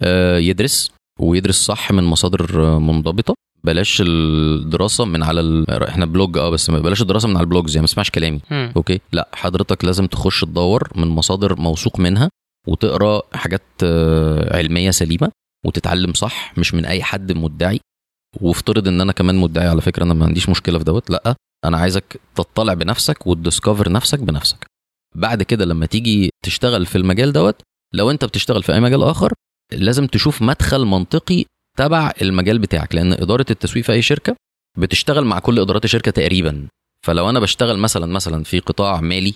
[0.02, 3.34] آه، يدرس ويدرس صح من مصادر منضبطة.
[3.66, 5.70] بلاش الدراسة من على ال...
[5.70, 8.40] إحنا blog آه بس بلاش الدراسة من على ال blogs يعني ما تسمعش كلامي.
[8.50, 8.72] مم.
[8.76, 12.30] أوكي؟ لا حضرتك لازم تخش تدور من مصادر موثوق منها
[12.68, 15.30] وتقرأ حاجات آه، علمية سليمة
[15.66, 17.80] وتتعلم صح مش من أي حد مدعي.
[18.40, 21.76] وافترض إن أنا كمان مدعي على فكرة أنا ما عنديش مشكلة في دوت لأ أنا
[21.76, 24.66] عايزك تطلع بنفسك وتديسكفر نفسك بنفسك.
[25.14, 27.60] بعد كده لما تيجي تشتغل في المجال دوت
[27.94, 29.32] لو أنت بتشتغل في أي مجال آخر
[29.72, 31.44] لازم تشوف مدخل منطقي
[31.76, 34.36] تبع المجال بتاعك لأن إدارة التسويق في أي شركة
[34.78, 36.68] بتشتغل مع كل إدارات الشركة تقريبا.
[37.02, 39.34] فلو أنا بشتغل مثلا مثلا في قطاع مالي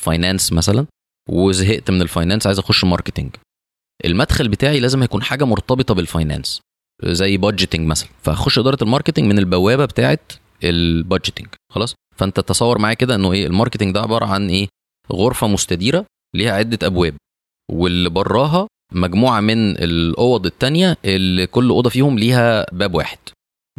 [0.00, 0.86] finance مثلا
[1.28, 3.36] وزهقت من ال finance عايز أخش marketing
[4.04, 6.60] المدخل بتاعي لازم يكون حاجة مرتبطة بال finance
[7.04, 8.08] زي budgeting مثلا.
[8.22, 10.18] فأخش إدارة ال marketing من البوابة بتاعه
[10.64, 14.68] ال budgeting خلاص؟ فأنت تصور معايا كده إنه إيه ال marketing ده عبارة عن إيه؟
[15.12, 17.14] غرفة مستديرة ليها عدة أبواب
[17.70, 23.18] واللي براها مجموعة من الأوض التانية اللي كل أوضة فيهم ليها باب واحد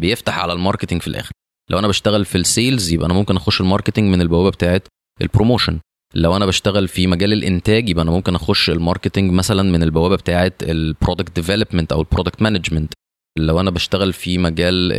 [0.02, 1.32] بيفتح على ال marketing في الآخر.
[1.72, 4.82] لو أنا بشتغل في ال sales يبقى أنا ممكن أخش ال marketing من البوابة بتاعه
[5.22, 5.80] ال promotion
[6.16, 10.16] لو أنا بشتغل في مجال الإنتاج يبقى أنا ممكن أخش ال marketing مثلا من البوابة
[10.16, 12.94] بتاعه ال product development أو ال product management
[13.40, 14.92] لو أنا بشتغل في مجال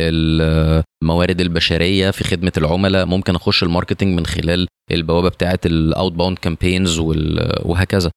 [1.03, 6.37] الموارد البشرية في خدمة العملاء ممكن أخش ال marketing من خلال البوابة بتاعه ال outbound
[6.37, 8.11] campaigns وهكذا.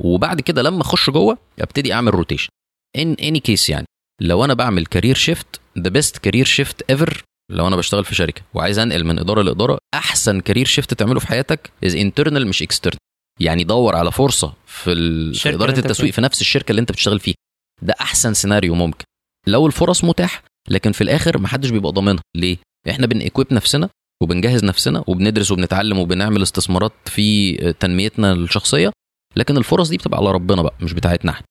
[0.00, 2.48] وبعد كده لما اخش جوه ابتدي اعمل rotation
[2.98, 3.86] ان اني كيس يعني
[4.20, 8.42] لو أنا بعمل career shift the best career shift ever لو أنا بشتغل في شركة
[8.54, 12.98] وعايز أنقل من إدارة لإدارة أحسن career shift تعمله في حياتك is internal مش external
[13.40, 15.34] يعني دور على فرصة في, ال...
[15.34, 17.34] في إدارة التسويق في نفس الشركة اللي أنت بتشتغل فيها.
[17.82, 19.04] ده أحسن سيناريو ممكن.
[19.46, 22.22] لو الفرص متاحة لكن في الآخر محدش بيبقى ضامنها.
[22.36, 22.56] ليه؟
[22.90, 23.88] إحنا بن equip نفسنا
[24.22, 28.90] وبنجهز نفسنا وبندرس وبنتعلم وبنعمل استثمارات في تنميتنا الشخصية
[29.36, 31.46] لكن الفرص دي بتبقى على ربنا بقى مش بتاعتنا إحنا.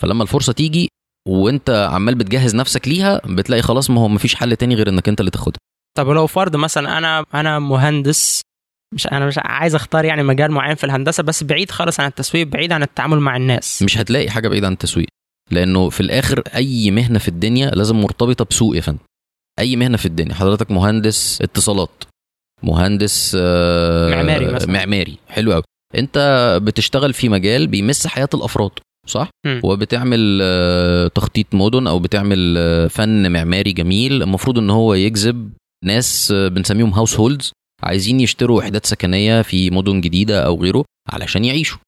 [0.00, 0.88] فلما الفرصة تيجي
[1.28, 5.20] وانت عمال بتجهز نفسك ليها بتلاقي خلاص ما هو مفيش حل تاني غير انك انت
[5.20, 5.58] اللي تاخدها.
[5.98, 8.40] طب لو فرض مثلا أنا أنا مهندس
[8.94, 12.46] مش أنا مش عايز أختار يعني مجال معين في الهندسة بس بعيد خالص عن التسويق
[12.46, 13.82] بعيد عن التعامل مع الناس.
[13.82, 15.06] مش هتلاقي حاجة بعيدة عن التسويق
[15.50, 18.98] لأنه في الآخر أي مهنة في الدنيا لازم مرتبطة بسوق يا فندم.
[19.58, 22.04] أي مهنة في الدنيا حضرتك مهندس اتصالات
[22.62, 24.72] مهندس آه، معماري مثلا.
[24.72, 25.62] معماري حلو قوي
[25.96, 26.18] انت
[26.62, 28.70] بتشتغل في مجال بيمس حياة الأفراد
[29.06, 29.60] صح؟ مم.
[29.64, 35.52] وبتعمل آه، تخطيط مدن أو بتعمل آه، فن معماري جميل المفروض إن هو يجذب
[35.84, 37.52] ناس آه، بنسميهم هاوس هولدز
[37.82, 41.78] عايزين يشتروا وحدات سكنية في مدن جديدة أو غيره علشان يعيشوا.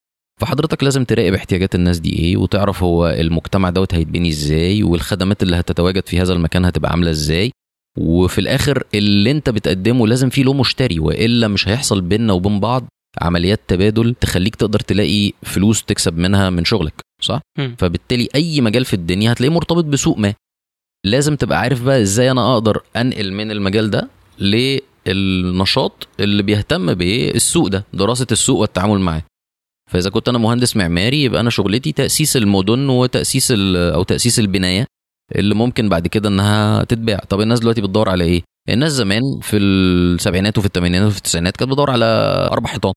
[0.41, 5.55] فحضرتك لازم تراقب احتياجات الناس دي إيه وتعرف هو المجتمع دوت هيتبني إزاي والخدمات اللي
[5.55, 7.51] هتتواجد في هذا المكان هتبقى عاملة إزاي.
[7.97, 12.87] وفي الآخر اللي أنت بتقدمه لازم فيه له مشتري وإلا مش هيحصل بيننا وبين بعض
[13.21, 17.75] عمليات تبادل تخليك تقدر تلاقي فلوس تكسب منها من شغلك صح؟ مم.
[17.79, 20.33] فبالتالي أي مجال في الدنيا هتلاقيه مرتبط بسوق ما.
[21.05, 24.07] لازم تبقى عارف بقى إزاي أنا أقدر أنقل من المجال ده
[25.07, 29.23] للنشاط اللي بيهتم بالسوق ده دراسة السوق والتعامل معاه.
[29.91, 34.85] فإذا كنت أنا مهندس معماري يبقى أنا شغلتي تأسيس المدن وتأسيس أو تأسيس البناية
[35.35, 37.17] اللي ممكن بعد كده إنها تتباع.
[37.29, 41.71] طب الناس دلوقتي بتدور على إيه؟ الناس زمان في السبعينات وفي الثمانينات وفي التسعينات كانت
[41.71, 42.05] بتدور على
[42.51, 42.93] أربع حيطان.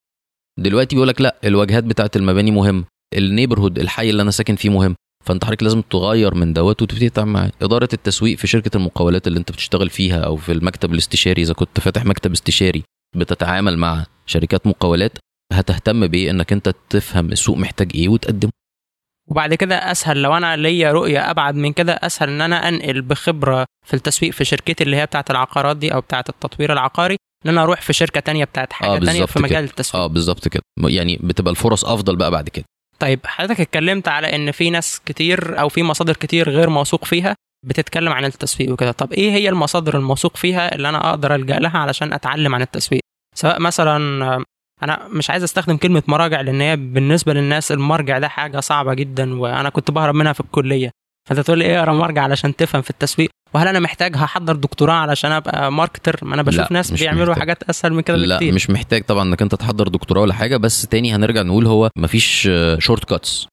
[0.59, 2.85] دلوقتي بيقول لك لا الواجهات بتاعت المباني مهمه
[3.17, 4.95] النيبرهود الحي اللي أنا ساكن فيه مهم.
[5.25, 9.39] فأنت حضرتك لازم تغير من دوت وتبتدي تتعامل معاه إدارة التسويق في شركة المقاولات اللي
[9.39, 11.43] أنت بتشتغل فيها أو في المكتب الاستشاري.
[11.43, 12.83] إذا كنت فاتح مكتب استشاري
[13.17, 15.19] بتتعامل مع شركات مقاولات
[15.53, 18.53] هتهتم بإيه؟ إنك أنت تفهم السوق محتاج إيه وتقدمه.
[19.31, 23.65] وبعد كده أسهل لو أنا ليا رؤية أبعد من كده أسهل إن أنا أنقل بخبرة
[23.87, 27.63] في التسويق في شركتي اللي هي بتاعه العقارات دي أو بتاعه التطوير العقاري إن أنا
[27.63, 29.61] أروح في شركة تانية بتاعه حاجة آه، تانية في مجال كده.
[29.71, 30.03] التسويق.
[30.05, 30.63] آه بالظبط كده.
[30.85, 32.65] يعني بتبقى الفرص أفضل بقى بعد كده.
[32.99, 37.35] طيب حضرتك اتكلمت على إن في ناس كتير أو في مصادر كتير غير موثوق فيها
[37.67, 38.93] بتتكلم عن التسويق وكده.
[38.93, 43.01] طب إيه هي المصادر الموثوق فيها اللي أنا أقدر ألجأ لها علشان أتعلم عن التسويق؟
[43.35, 44.45] سواء مثلا
[44.83, 49.41] أنا مش عايز أستخدم كلمة مراجع لأن هي بالنسبة للناس المرجع ده حاجة صعبة جدا
[49.41, 50.91] وأنا كنت بهرب منها في الكلية.
[51.29, 53.31] فأنت تقول لي اقرا مرجع؟ علشان تفهم في التسويق.
[53.55, 57.39] وهل أنا محتاج؟ هحضر دكتوراه علشان أبقى marketer؟ ما أنا بشوف ناس بيعملوا محتاج.
[57.39, 58.55] حاجات أسهل من كده لا بكتير.
[58.55, 62.49] مش محتاج طبعا إنك أنت تحضر دكتوراه ولا حاجة بس تاني هنرجع نقول هو مفيش
[62.79, 63.47] shortcuts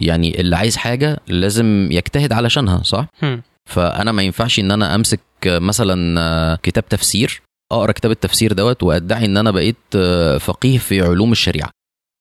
[0.00, 3.42] يعني اللي عايز حاجة لازم يجتهد علشانها صح؟ هم.
[3.70, 9.36] فأنا ما ينفعش إن أنا أمسك مثلا كتاب تفسير أقرأ كتاب التفسير دوت وأدعي إن
[9.36, 9.96] أنا بقيت
[10.40, 11.70] فقيه في علوم الشريعة.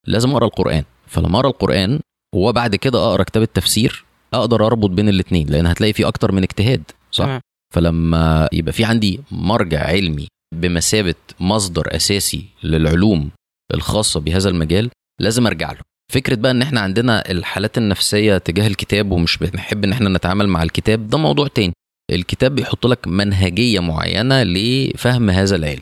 [0.07, 0.83] لازم أقرأ القرآن.
[1.07, 1.99] فلما أقرأ القرآن
[2.35, 6.83] وبعد كده أقرأ كتاب التفسير أقدر أربط بين الاثنين لأن هتلاقي في أكتر من اجتهاد
[7.11, 7.41] صح؟ تمام.
[7.73, 13.29] فلما يبقى في عندي مرجع علمي بمثابة مصدر أساسي للعلوم
[13.73, 14.89] الخاصة بهذا المجال
[15.21, 15.79] لازم أرجع له.
[16.13, 20.63] فكرة بقى إن إحنا عندنا الحالات النفسية تجاه الكتاب ومش بنحب إن إحنا نتعامل مع
[20.63, 21.73] الكتاب ده موضوع تاني.
[22.09, 25.81] الكتاب بيحط لك منهجية معينة لفهم هذا العلم.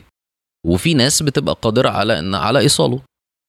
[0.66, 3.00] وفي ناس بتبقى قادرة على ان على إيصاله.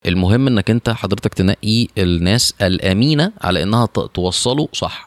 [0.05, 5.05] المهم إنك أنت حضرتك تنقي الناس الأمينة على إنها توصله صح.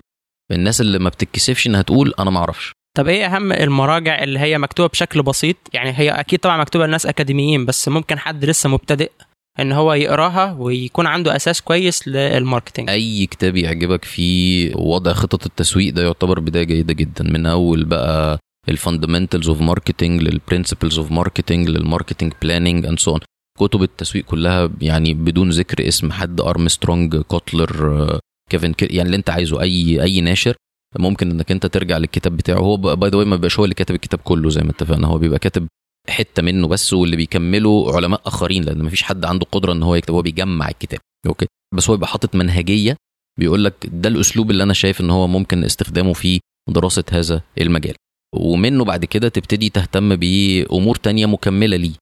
[0.52, 2.72] الناس اللي ما بتتكسفش إنها تقول أنا ما أعرفش.
[2.96, 7.06] طب إيه أهم المراجع اللي هي مكتوبة بشكل بسيط؟ يعني هي أكيد طبعا مكتوبة لناس
[7.06, 9.10] أكاديميين بس ممكن حد لسه مبتدئ
[9.60, 15.94] إن هو يقراها ويكون عنده أساس كويس للماركتنج أي كتاب يعجبك في وضع خطط التسويق
[15.94, 17.24] ده يعتبر بداية جيدة جدا.
[17.24, 18.38] من أول بقى
[18.68, 23.18] ال fundamentals of marketing لل principles of marketing لل marketing planning and so
[23.60, 28.18] كتب التسويق كلها يعني بدون ذكر اسم حد أرمسترونج كوتلر
[28.50, 30.54] كيفن كيل يعني اللي أنت عايزه أي أي ناشر.
[30.98, 32.58] ممكن إنك أنت ترجع للكتاب بتاعه.
[32.58, 35.06] هو by the ما بيبقاش هو اللي كاتب الكتاب كله زي ما اتفقنا.
[35.06, 35.66] هو بيبقى كاتب
[36.08, 40.14] حتة منه بس واللي بيكمله علماء آخرين لأن مفيش حد عنده قدرة إن هو يكتب
[40.14, 41.00] هو بيجمع الكتاب.
[41.26, 42.96] أوكي؟ بس هو يبقى حاطط منهجية
[43.38, 47.94] بيقول لك ده الأسلوب اللي أنا شايف إن هو ممكن استخدامه في دراسة هذا المجال.
[48.34, 51.94] ومنه بعد كده تبتدي تهتم بأمور تانية مكملة ليه.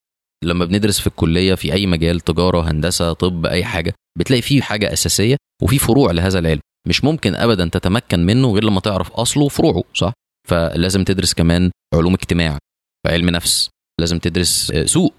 [0.44, 4.92] لما بندرس في الكلية في أي مجال تجارة هندسة طب أي حاجة بتلاقي فيه حاجة
[4.92, 6.60] أساسية وفي فروع لهذا العلم.
[6.88, 10.12] مش ممكن ابدا تتمكن منه غير لما تعرف أصله وفروعه صح؟
[10.48, 12.58] فلازم تدرس كمان علوم اجتماع
[13.06, 13.68] علم نفس.
[14.00, 15.14] لازم تدرس آه، سوق.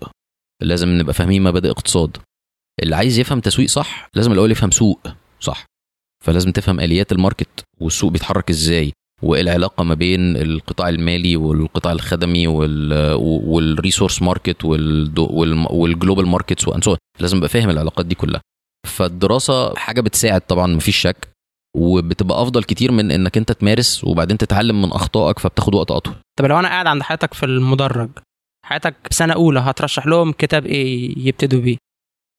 [0.62, 2.18] لازم نبقى فاهمين مبادئ اقتصاد.
[2.84, 5.08] اللي عايز يفهم تسويق صح لازم الأول يفهم سوق
[5.40, 5.66] صح.
[6.26, 11.92] فلازم تفهم آليات ال market والسوق بيتحرك إزاي وايه العلاقه ما بين القطاع المالي والقطاع
[11.92, 12.48] الخدمي
[13.18, 16.82] وال resource market وال global markets وان
[17.20, 18.42] لازم أبقى فاهم العلاقات دي كلها.
[18.88, 21.28] فالدراسة حاجة بتساعد طبعا مفيش شك
[21.78, 26.14] وبتبقى أفضل كتير من إنك أنت تمارس وبعدين تتعلم من أخطائك فبتاخد وقت أطول.
[26.40, 28.10] طب لو أنا قاعد عند حياتك في المدرج
[28.72, 31.78] حياتك سنة أولى هترشح لهم كتاب إيه يبتدوا بيه؟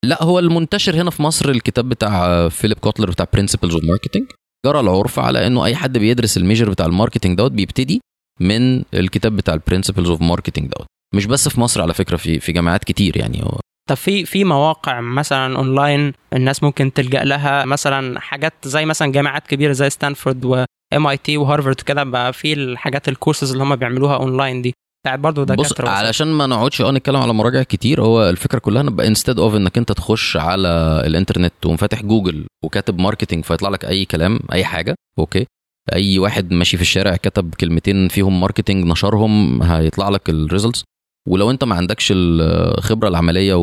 [0.05, 4.23] لا هو المنتشر هنا في مصر الكتاب بتاع فيليب كوتلر بتاع principles of marketing
[4.65, 8.01] جرى العرف على إنه أي حد بيدرس ال major بتاع ال marketing دوت بيبتدي
[8.39, 10.85] من الكتاب بتاع ال principles of marketing دوت.
[11.15, 13.43] مش بس في مصر على فكرة في في جامعات كتير يعني.
[13.43, 19.11] هو طب في في مواقع مثلا اونلاين الناس ممكن تلجأ لها؟ مثلا حاجات زي مثلا
[19.11, 24.15] جامعات كبيرة زي ستانفورد و MIT وهارفارد كده بقى في الحاجات الكورسز اللي هم بيعملوها
[24.15, 24.73] اونلاين دي.
[25.03, 28.83] بتاعت برضه دكاترة بص علشان ما نقعدش آه نتكلم على مراجع كتير هو الفكرة كلها
[28.83, 30.67] نبقى instead of إنك أنت تخش على
[31.05, 35.45] الإنترنت ومفاتح جوجل وكاتب marketing فيطلع لك أي كلام أي حاجة أوكي؟
[35.93, 40.83] أي واحد ماشي في الشارع كتب كلمتين فيهم marketing نشرهم هيطلع لك ال results
[41.29, 43.53] ولو أنت ما عندكش الخبرة العملية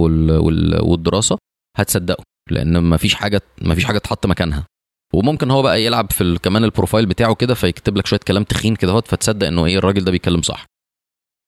[0.83, 1.39] والدراسة
[1.77, 4.65] هتصدقه لأن ما فيش حاجة ما فيش حاجة تحط مكانها.
[5.15, 8.77] وممكن هو بقى يلعب في كمان ال profile بتاعه كده فيكتب لك شوية كلام تخين
[8.77, 10.67] كده اهوت فتصدق إنه إيه الراجل ده بيتكلم صح.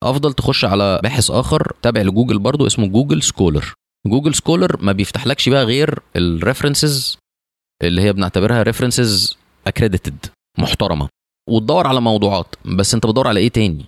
[0.09, 3.73] أفضل تخش على باحث آخر تابع لجوجل برضو اسمه جوجل Scholar.
[4.07, 7.17] جوجل Scholar ما بيفتحلكش بقى غير ال references
[7.83, 9.37] اللي هي بنعتبرها references
[9.67, 10.25] accredited
[10.59, 11.09] محترمة.
[11.49, 13.85] وتدور على موضوعات بس انت بتدور على إيه تاني؟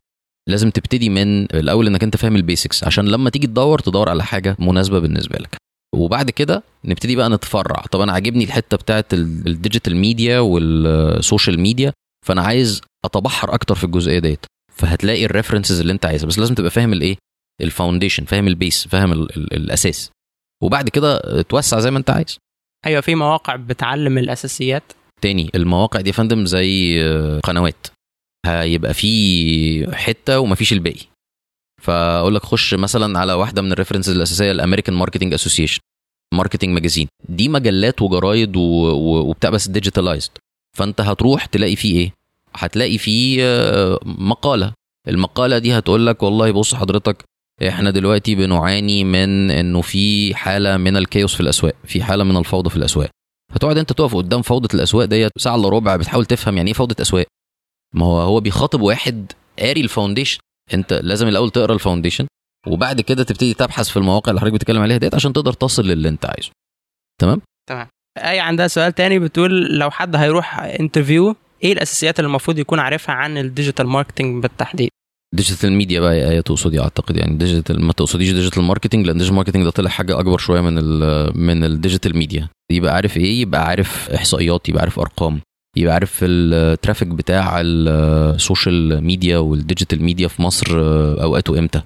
[0.50, 4.24] لازم تبتدي من الأول إنك انت فاهم ال basics عشان لما تيجي تدور تدور على
[4.24, 5.56] حاجة مناسبة بالنسبة لك.
[5.96, 7.84] وبعد كده نبتدي بقى نتفرع.
[7.92, 11.94] طب أنا عاجبني الحتة بتاعت ال digital media وال social media
[12.26, 14.46] فأنا عايز أتبحر أكتر في الجزئية ديت.
[14.76, 16.28] فهتلاقي ال references اللي انت عايزها.
[16.28, 17.18] بس لازم تبقى فاهم الايه؟
[17.62, 20.12] ال foundation فاهم ال base فاهم ال ال الأساس.
[20.64, 22.38] وبعد كده توسع زي ما انت عايز.
[22.86, 24.84] أيوه في مواقع بتعلم الأساسيات.
[25.22, 27.00] تاني المواقع دي يا فندم زي
[27.44, 27.88] قنوات.
[28.46, 31.06] هيبقى في حتة ومفيش الباقي.
[31.82, 35.80] فأقول لك خش مثلا على واحدة من ال references الأساسية ال American Marketing Association
[36.34, 37.08] Marketing Magazine.
[37.30, 40.32] دي مجلات وجرايد وبتاع بس digitalized
[40.78, 42.14] فأنت هتروح تلاقي فيه إيه؟
[42.56, 44.74] هتلاقي فيه آه، مقالة.
[45.08, 47.24] المقالة دي هتقول لك والله بص حضرتك
[47.68, 52.38] إحنا دلوقتي بنعاني من إنه في حالة من ال chaos في الأسواق في حالة من
[52.38, 53.10] الفوضى في الأسواق.
[53.52, 57.02] هتقعد أنت تقف قدام فوضى الأسواق ديت ساعة إلا ربع بتحاول تفهم يعني إيه فوضى
[57.02, 57.26] أسواق.
[57.94, 60.40] ما هو هو بيخاطب واحد قاري ال foundation.
[60.74, 62.28] أنت لازم الأول تقرأ ال foundation
[62.68, 66.10] وبعد كده تبتدي تبحث في المواقع اللي حضرتك بتتكلم عليها ديت عشان تقدر تصل للي
[66.10, 66.52] أنت عايزه.
[67.22, 67.88] تمام؟ تمام.
[68.18, 73.16] أي عندها سؤال تاني بتقول لو حد هيروح interview إيه الأساسيات اللي المفروض يكون عارفها
[73.16, 74.90] عن ال digital marketing بالتحديد؟
[75.36, 79.64] digital media بقى يا تقصدي أعتقد يعني digital ما تقصديش digital marketing لأن digital marketing
[79.64, 83.66] ده طلع حاجة أكبر شوية من ال من ال digital media يبقى عارف إيه؟ يبقى
[83.68, 85.42] عارف إحصائيات يبقى عارف أرقام
[85.78, 90.68] يبقى عارف ال traffic بتاع ال social media وال digital media في مصر
[91.24, 91.82] أوقاته إمتى.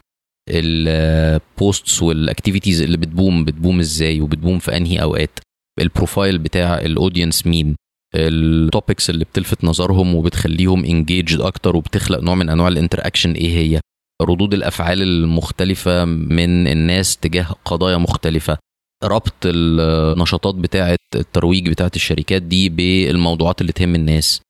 [0.49, 5.39] ال posts وال activities اللي بت boom بت boom إزاي؟ وبت boom في أنهي أوقات؟
[5.79, 7.75] ال profile بتاع ال audience مين؟
[8.15, 13.57] ال topics اللي بتلفت نظرهم وبتخليهم engaged أكتر وبتخلق نوع من أنواع ال interaction إيه
[13.57, 13.79] هي؟
[14.21, 18.57] ردود الأفعال المختلفة من الناس تجاه قضايا مختلفة.
[19.03, 24.41] ربط النشاطات بتاعه الترويج بتاعه الشركات دي بالموضوعات اللي تهم الناس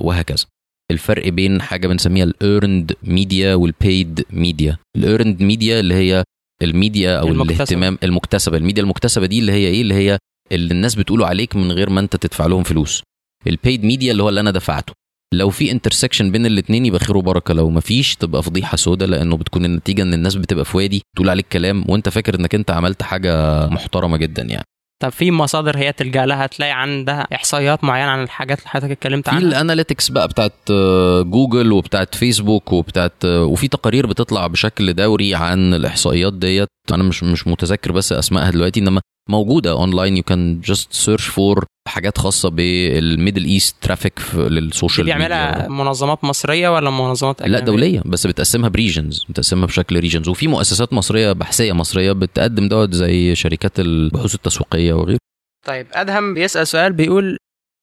[0.00, 0.44] وهكذا.
[0.90, 6.24] الفرق بين حاجة بنسميها ال earned media وال paid media ال earned media اللي هي
[6.62, 7.56] الميديا أو المكتسب.
[7.56, 8.56] الاهتمام المكتسبة.
[8.56, 10.18] الميديا المكتسبة دي اللي هي إيه؟ اللي هي
[10.52, 13.02] اللي الناس بتقوله عليك من غير ما انت تدفع لهم فلوس.
[13.46, 14.92] ال paid media اللي هو اللي أنا دفعته.
[15.34, 19.36] لو في intersection بين الاثنين يبقى خير وبركة لو ما فيش تبقى فضيحة سودة لأنه
[19.36, 23.02] بتكون النتيجة إن الناس بتبقى في وادي تقول عليك كلام وأنت فاكر إنك أنت عملت
[23.02, 24.64] حاجة محترمة جدا يعني.
[25.02, 29.28] طب في مصادر هي تلجأ لها؟ تلاقي عندها إحصائيات معينة عن الحاجات اللي حضرتك اتكلمت
[29.28, 34.46] عنها؟ في ال analytics بقى بتاعت آه، جوجل وبتاعت فيسبوك وبتاعت آه، وفي تقارير بتطلع
[34.46, 36.68] بشكل دوري عن الإحصائيات ديت.
[36.92, 39.00] أنا مش مش متذكر بس أسمائها دلوقتي إنما
[39.30, 45.06] موجودة online you can just search for حاجات خاصة بال Middle East traffic لل social
[45.06, 49.24] media بيعملها منظمات مصرية ولا منظمات أجنبية؟ لا دولية بس بتقسمها ب regions.
[49.28, 55.18] بتقسمها بشكل regions وفي مؤسسات مصرية بحثية مصرية بتقدم دوت زي شركات البحوث التسويقية وغيره.
[55.66, 57.36] طيب أدهم بيسأل سؤال بيقول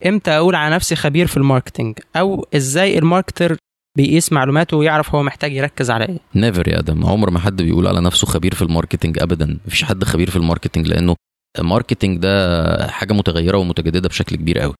[0.05, 3.57] إمتى أقول على نفسي خبير في ال marketing أو إزاي ال marketer
[3.97, 7.87] بيقيس معلوماته ويعرف هو محتاج يركز على إيه؟ never يا أدهم عمر ما حد بيقول
[7.87, 9.57] على نفسه خبير في ال marketing ابدا.
[9.67, 11.15] مفيش حد خبير في ال marketing لأنه
[11.59, 14.73] ال marketing ده حاجة متغيرة ومتجددة بشكل كبير قوي.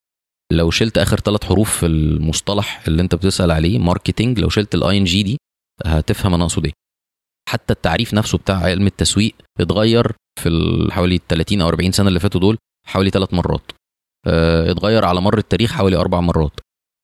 [0.54, 4.98] لو شلت آخر ثلاث حروف في المصطلح اللي أنت بتسأل عليه marketing لو شلت ال
[4.98, 5.38] ing دي
[5.86, 6.74] هتفهم أنا أقصد إيه.
[7.50, 10.12] حتى التعريف نفسه بتاع علم التسويق اتغير
[10.42, 10.50] في
[10.92, 12.58] حوالي 30 أو 40 سنة اللي فاتوا دول
[12.88, 13.72] حوالي ثلاث مرات.
[14.28, 16.60] آه اتغير على مر التاريخ حوالي أربع مرات.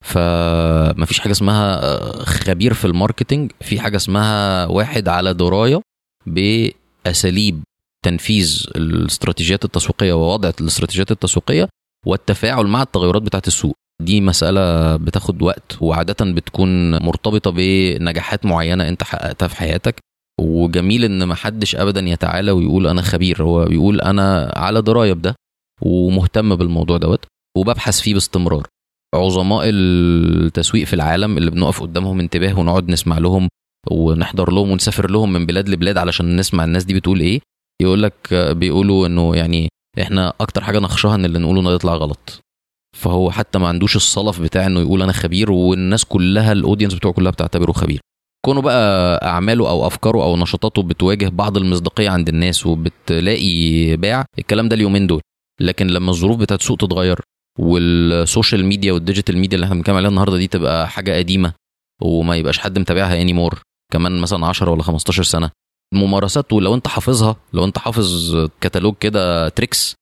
[0.05, 1.79] فما فيش حاجة اسمها
[2.23, 5.81] خبير في الماركتنج في حاجة اسمها واحد على دراية
[6.25, 7.63] بأساليب
[8.05, 11.69] تنفيذ الاستراتيجيات التسويقية ووضع الاستراتيجيات التسويقية
[12.05, 13.73] والتفاعل مع التغيرات بتاعه السوق.
[14.01, 19.99] دي مسألة بتاخد وقت وعادة بتكون مرتبطة بنجاحات معينة انت حققتها في حياتك.
[20.41, 25.35] وجميل ان محدش ابدا يتعالى ويقول أنا خبير هو بيقول أنا على دراية بده
[25.81, 27.25] ومهتم بالموضوع دوت
[27.57, 28.67] وببحث فيه باستمرار.
[29.15, 33.49] عظماء التسويق في العالم اللي بنقف قدامهم انتباه ونقعد نسمع لهم
[33.91, 37.39] ونحضر لهم ونسافر لهم من بلاد لبلاد علشان نسمع الناس دي بتقول إيه
[37.81, 39.69] يقول لك بيقولوا إنه يعني
[40.01, 42.39] إحنا أكتر حاجة نخشاها إن اللي نقوله يطلع غلط.
[42.97, 47.13] فهو حتى ما عندوش الصلف بتاع إنه يقول أنا خبير والناس كلها ال audience بتوعه
[47.13, 47.99] كلها بتعتبره خبير.
[48.45, 54.69] كونه بقى أعماله أو أفكاره أو نشاطاته بتواجه بعض المصداقية عند الناس وبتلاقي باع الكلام
[54.69, 55.21] ده اليومين دول.
[55.61, 57.19] لكن لما الظروف بتاعت السوق تتغير
[57.59, 61.53] وال social media وال digital media اللي إحنا بنتكلم عليها النهارده دي تبقى حاجة قديمة
[62.01, 63.61] وما يبقاش حد متابعها any more
[63.93, 65.51] كمان مثلا 10 ولا 15 سنة.
[65.93, 69.95] الممارسات ولو انت حافظها لو انت حافظ كتالوج كده tricks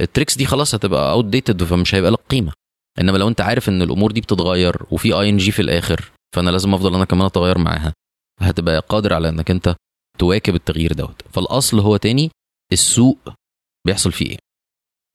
[0.00, 2.52] ال tricks دي خلاص هتبقى outdated فمش هيبقى لك قيمة.
[3.00, 6.94] إنما لو انت عارف إن الأمور دي بتتغير وفي ing في الآخر فأنا لازم أفضل
[6.94, 7.92] أنا كمان أتغير معاها.
[8.40, 9.76] هتبقى قادر على إنك أنت
[10.18, 11.22] تواكب التغيير دوت.
[11.32, 12.30] فالأصل هو تاني
[12.72, 13.18] السوق
[13.86, 14.38] بيحصل فيه إيه؟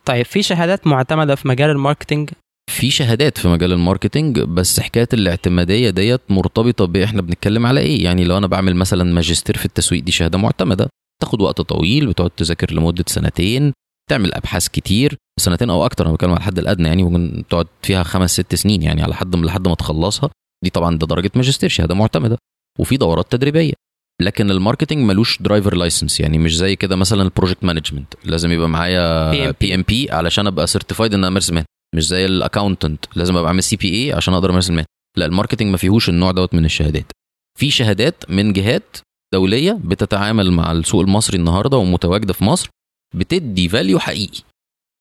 [0.05, 2.29] طيب في شهادات معتمدة في مجال ال marketing
[2.77, 8.03] في شهادات في مجال ال marketing بس حكاية الاعتمادية ديت مرتبطة باحنا بنتكلم على إيه؟
[8.03, 10.89] يعني لو أنا بعمل مثلا ماجستير في التسويق دي شهادة معتمدة
[11.21, 13.73] تاخد وقت طويل بتقعد تذاكر لمدة سنتين
[14.09, 18.03] تعمل أبحاث كتير سنتين أو أكتر أنا بتكلم على الحد الأدنى يعني ممكن تقعد فيها
[18.03, 20.29] خمس ست سنين يعني على حد لحد ما تخلصها
[20.63, 22.37] دي طبعا ده درجة ماجستير شهادة معتمدة
[22.79, 23.73] وفي دورات تدريبية.
[24.21, 28.51] لكن ال marketing ملوش driver license يعني مش زي كده مثلا ال project management لازم
[28.51, 31.65] يبقى معايا PMP علشان أبقى certified إن أمارس مهنه
[31.95, 34.85] مش زي ال accountant لازم أبقى عامل CPA عشان أقدر امارس المهنه
[35.17, 37.11] لا ال marketing ما فيهوش النوع دوت من الشهادات.
[37.59, 38.97] في شهادات من جهات
[39.33, 42.69] دولية بتتعامل مع السوق المصري النهارده ومتواجدة في مصر
[43.15, 44.39] بتدي فاليو حقيقي.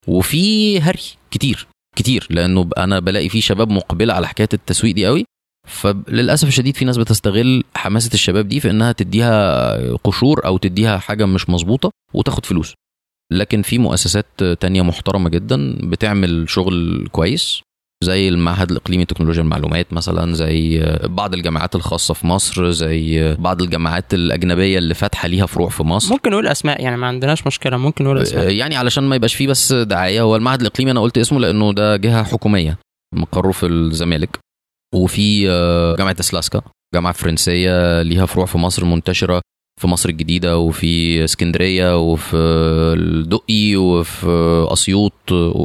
[0.06, 1.66] وفي هري كتير
[1.96, 5.24] كتير لأنه أنا بلاقي في شباب مقبلة على حكاية التسويق دي قوي.
[5.68, 11.26] فللأسف الشديد في ناس بتستغل حماسة الشباب دي في إنها تديها قشور أو تديها حاجة
[11.26, 12.74] مش مظبوطة وتاخد فلوس.
[13.32, 14.26] لكن في مؤسسات
[14.60, 17.60] تانية محترمة جدا بتعمل شغل كويس
[18.04, 24.14] زي المعهد الإقليمي لتكنولوجيا المعلومات مثلا زي بعض الجامعات الخاصة في مصر زي بعض الجامعات
[24.14, 26.12] الأجنبية اللي فاتحة ليها فروع في مصر.
[26.12, 28.50] ممكن نقول أسماء يعني ما عندناش مشكلة ممكن نقول أسماء.
[28.50, 31.96] يعني علشان ما يبقاش فيه بس دعاية هو المعهد الإقليمي أنا قلت اسمه لأنه ده
[31.96, 32.78] جهة حكومية
[33.14, 34.38] مقره في الزمالك.
[34.94, 35.46] وفي
[35.98, 36.62] جامعة إسلاسكا
[36.94, 39.40] جامعة فرنسية ليها فروع في مصر منتشرة.
[39.80, 42.36] في مصر الجديدة وفي اسكندرية وفي
[42.96, 44.26] الدقي وفي
[44.72, 45.12] أسيوط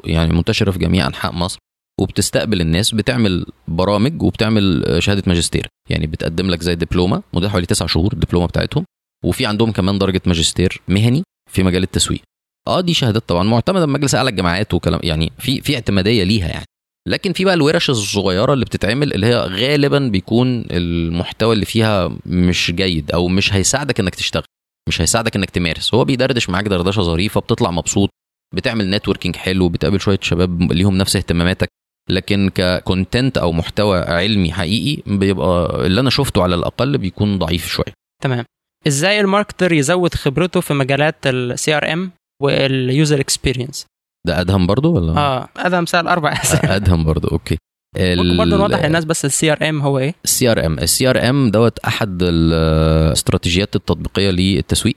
[0.05, 1.59] يعني منتشرة في جميع أنحاء مصر.
[1.99, 5.67] وبتستقبل الناس بتعمل برامج وبتعمل شهادة ماجستير.
[5.89, 8.85] يعني بتقدم لك زي دبلومة مدة حوالي تسع شهور الدبلومة بتاعتهم.
[9.25, 12.21] وفي عندهم كمان درجة ماجستير مهني في مجال التسويق.
[12.67, 16.47] آه دي شهادات طبعا معتمدة من مجلس أعلى الجامعات وكلام يعني في في اعتمادية ليها
[16.47, 16.65] يعني.
[17.07, 22.71] لكن في بقى الورش الصغيرة اللي بتتعمل اللي هي غالبا بيكون المحتوى اللي فيها مش
[22.75, 24.43] جيد أو مش هيساعدك إنك تشتغل
[24.89, 25.93] مش هيساعدك إنك تمارس.
[25.93, 28.09] هو بيدردش معاك دردشة ظريفة بتطلع مبسوط
[28.55, 31.67] بتعمل networking حلو بتقابل شوية شباب ليهم نفس اهتماماتك.
[32.09, 37.67] لكن ك content أو محتوى علمي حقيقي بيبقى اللي أنا شفته على الأقل بيكون ضعيف
[37.67, 37.93] شوية.
[38.23, 38.45] تمام.
[38.87, 42.11] إزاي ال marketer يزود خبرته في مجالات ال CRM وال
[42.41, 43.85] user experience
[44.27, 46.31] ده أدهم برضو ولا؟ آه أدهم سال أربع.
[46.33, 47.57] اسئله أدهم برضو أوكي.
[47.99, 52.23] ممكن برضه نوضح للناس بس ال CRM هو إيه؟ ال CRM ال CRM دوت أحد
[52.23, 54.95] الاستراتيجيات التطبيقية للتسويق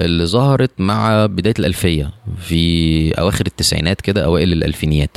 [0.00, 5.16] اللي ظهرت مع بداية الألفية في أواخر التسعينات كده أوائل الألفينيات.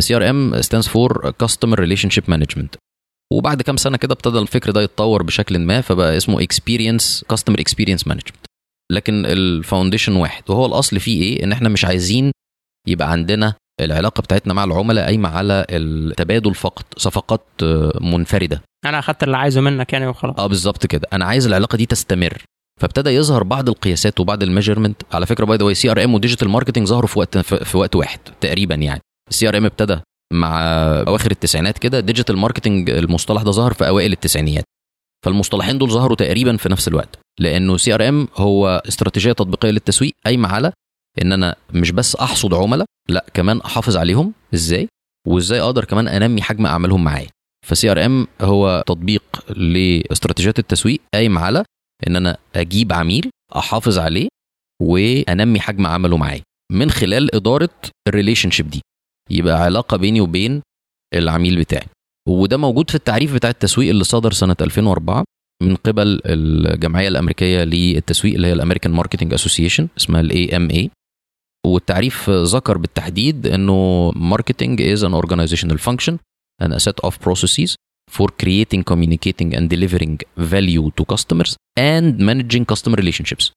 [0.00, 2.74] ال CRM stands for customer relationship management
[3.32, 8.06] وبعد كام سنة كده ابتدى الفكر ده يتطور بشكل ما فبقى اسمه experience customer experience
[8.06, 8.46] management
[8.92, 10.42] لكن ال foundation واحد.
[10.50, 12.32] وهو الأصل فيه إيه؟ إن إحنا مش عايزين
[12.86, 17.46] يبقى عندنا العلاقة بتاعتنا مع العملاء قايمة على التبادل فقط صفقات
[18.00, 18.62] منفردة.
[18.84, 20.36] أنا أخدت اللي عايزه منك يعني وخلاص.
[20.38, 21.08] آه بالظبط كده.
[21.12, 22.42] أنا عايز العلاقة دي تستمر.
[22.80, 25.02] فابتدى يظهر بعض القياسات وبعض ال measurement.
[25.12, 28.18] على فكرة by the way CRM و digital marketing ظهروا في وقت في وقت واحد
[28.40, 29.00] تقريبا يعني.
[29.30, 29.98] ال CRM ابتدى
[30.32, 30.60] مع
[31.08, 32.00] أواخر التسعينات كده.
[32.00, 34.64] digital marketing المصطلح ده ظهر في أوائل التسعينيات.
[35.24, 37.18] فالمصطلحين دول ظهروا تقريبا في نفس الوقت.
[37.40, 40.72] لأنه CRM هو استراتيجية تطبيقية للتسويق قايمة على
[41.22, 44.32] إن أنا مش بس أحصد عملاء لا كمان أحافظ عليهم.
[44.54, 44.88] إزاي؟
[45.28, 47.28] وإزاي أقدر كمان أنمي حجم أعمالهم معايا.
[47.66, 49.22] ف CRM هو تطبيق
[49.56, 51.64] لاستراتيجيات التسويق قايم على
[52.06, 54.28] إن أنا أجيب عميل أحافظ عليه
[54.82, 56.42] وأنمي حجم عمله معايا.
[56.72, 57.68] من خلال إدارة
[58.08, 58.80] ال relationship دي.
[59.30, 60.62] يبقى علاقة بيني وبين
[61.14, 61.86] العميل بتاعي.
[62.28, 65.24] وده موجود في التعريف بتاع التسويق اللي صدر سنة 2004
[65.62, 70.90] من قبل الجمعية الأمريكية للتسويق اللي هي ال American Marketing Association اسمها ال AMA
[71.66, 76.14] والتعريف ذكر بالتحديد إنه marketing is an organizational function
[76.62, 77.74] and a set of processes
[78.10, 83.50] for creating, communicating and delivering value to customers and managing customer relationships.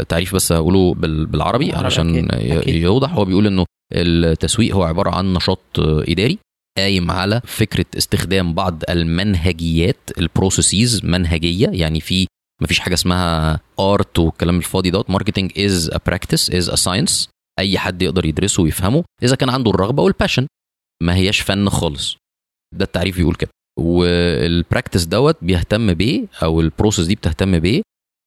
[0.00, 2.28] التعريف بس هقوله بالعربي علشان.
[2.66, 3.64] يوضح هو بيقول إنه
[3.94, 6.38] التسويق هو عبارة عن نشاط إداري
[6.78, 12.26] قايم على فكرة استخدام بعض المنهجيات ال processes منهجية يعني في
[12.60, 15.10] مفيش حاجة اسمها art والكلام الفاضي دوت.
[15.10, 17.28] marketing is a practice is a science
[17.58, 20.46] أي حد يقدر يدرسه ويفهمه إذا كان عنده الرغبة وال passion
[21.02, 22.16] ما هياش فن خالص.
[22.74, 23.50] ده التعريف بيقول كده.
[23.78, 27.82] وال practice دوت بيهتم بايه أو ال process دي بتهتم بايه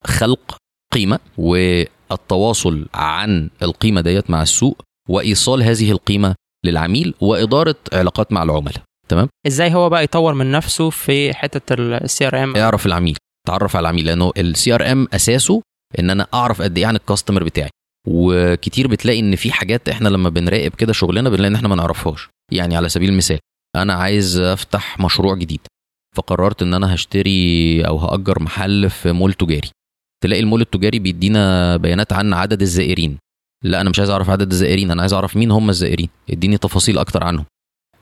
[0.06, 0.58] خلق
[0.94, 8.84] قيمة والتواصل عن القيمة ديت مع السوق وإيصال هذه القيمة للعميل وإدارة علاقات مع العملاء.
[9.10, 13.18] تمام؟ إزاي هو بقى يطور من نفسه في حتة ال CRM اعرف العميل.
[13.48, 15.62] تعرف على العميل لأنه ال CRM أساسه
[16.00, 17.70] إن أنا أعرف قد إيه عن ال customer بتاعي.
[18.08, 22.30] وكتير بتلاقي إن في حاجات إحنا لما بنراقب كده شغلنا بنلاقي إن إحنا ما نعرفهاش.
[22.52, 23.40] يعني على سبيل المثال
[23.76, 25.60] أنا عايز أفتح مشروع جديد
[26.16, 29.70] فقررت إن أنا هشتري أو هأجر محل في مول تجاري.
[30.24, 33.18] تلاقي المول التجاري بيدينا بيانات عن عدد الزائرين.
[33.64, 36.10] لا أنا مش عايز أعرف عدد الزائرين أنا عايز أعرف مين هم الزائرين.
[36.30, 37.46] اديني تفاصيل أكتر عنهم.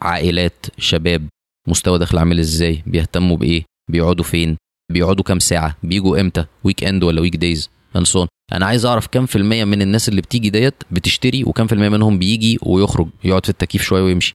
[0.01, 1.27] عائلات شباب
[1.67, 4.57] مستوى دخل عامل إزاي بيهتموا بإيه بيقعدوا فين
[4.91, 9.25] بيقعدوا كام ساعة؟ بيجوا إمتى؟ weekend ولا weekdays and so on أنا عايز أعرف كام
[9.25, 13.45] في المية من الناس اللي بتيجي ديت بتشتري وكام في المية منهم بيجي ويخرج يقعد
[13.45, 14.33] في التكييف شوية ويمشي.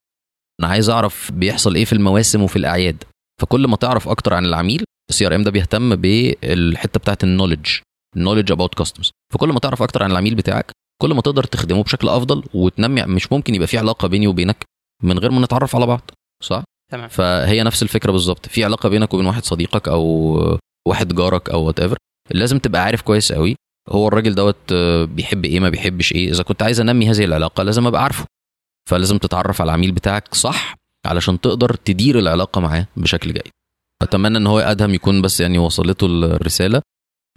[0.60, 3.04] أنا عايز أعرف بيحصل إيه في المواسم وفي الأعياد.
[3.40, 7.66] فكل ما تعرف أكتر عن العميل ال CRM ده بيهتم بالحتة بتاعت ال knowledge
[8.16, 11.82] ال knowledge about customers فكل ما تعرف أكتر عن العميل بتاعك كل ما تقدر تخدمه
[11.82, 14.64] بشكل أفضل وتنمي مش ممكن يبقى في علاقة بيني وبينك
[15.02, 16.10] من غير ما نتعرف على بعض.
[16.42, 17.08] صح؟ تمام.
[17.08, 18.46] فهي نفس الفكرة بالظبط.
[18.46, 20.58] في علاقة بينك وبين واحد صديقك أو
[20.88, 21.96] واحد جارك أو whatever
[22.30, 23.56] لازم تبقى عارف كويس قوي
[23.88, 24.72] هو الراجل دوت
[25.08, 26.30] بيحب إيه ما بيحبش إيه.
[26.30, 28.24] إذا كنت عايز أنمي هذه العلاقة لازم أبقى عارفه.
[28.90, 30.74] فلازم تتعرف على العميل بتاعك صح
[31.06, 33.48] علشان تقدر تدير العلاقة معاه بشكل جيد.
[34.02, 36.82] أتمنى إن هو أدهم يكون بس يعني وصلته الرسالة.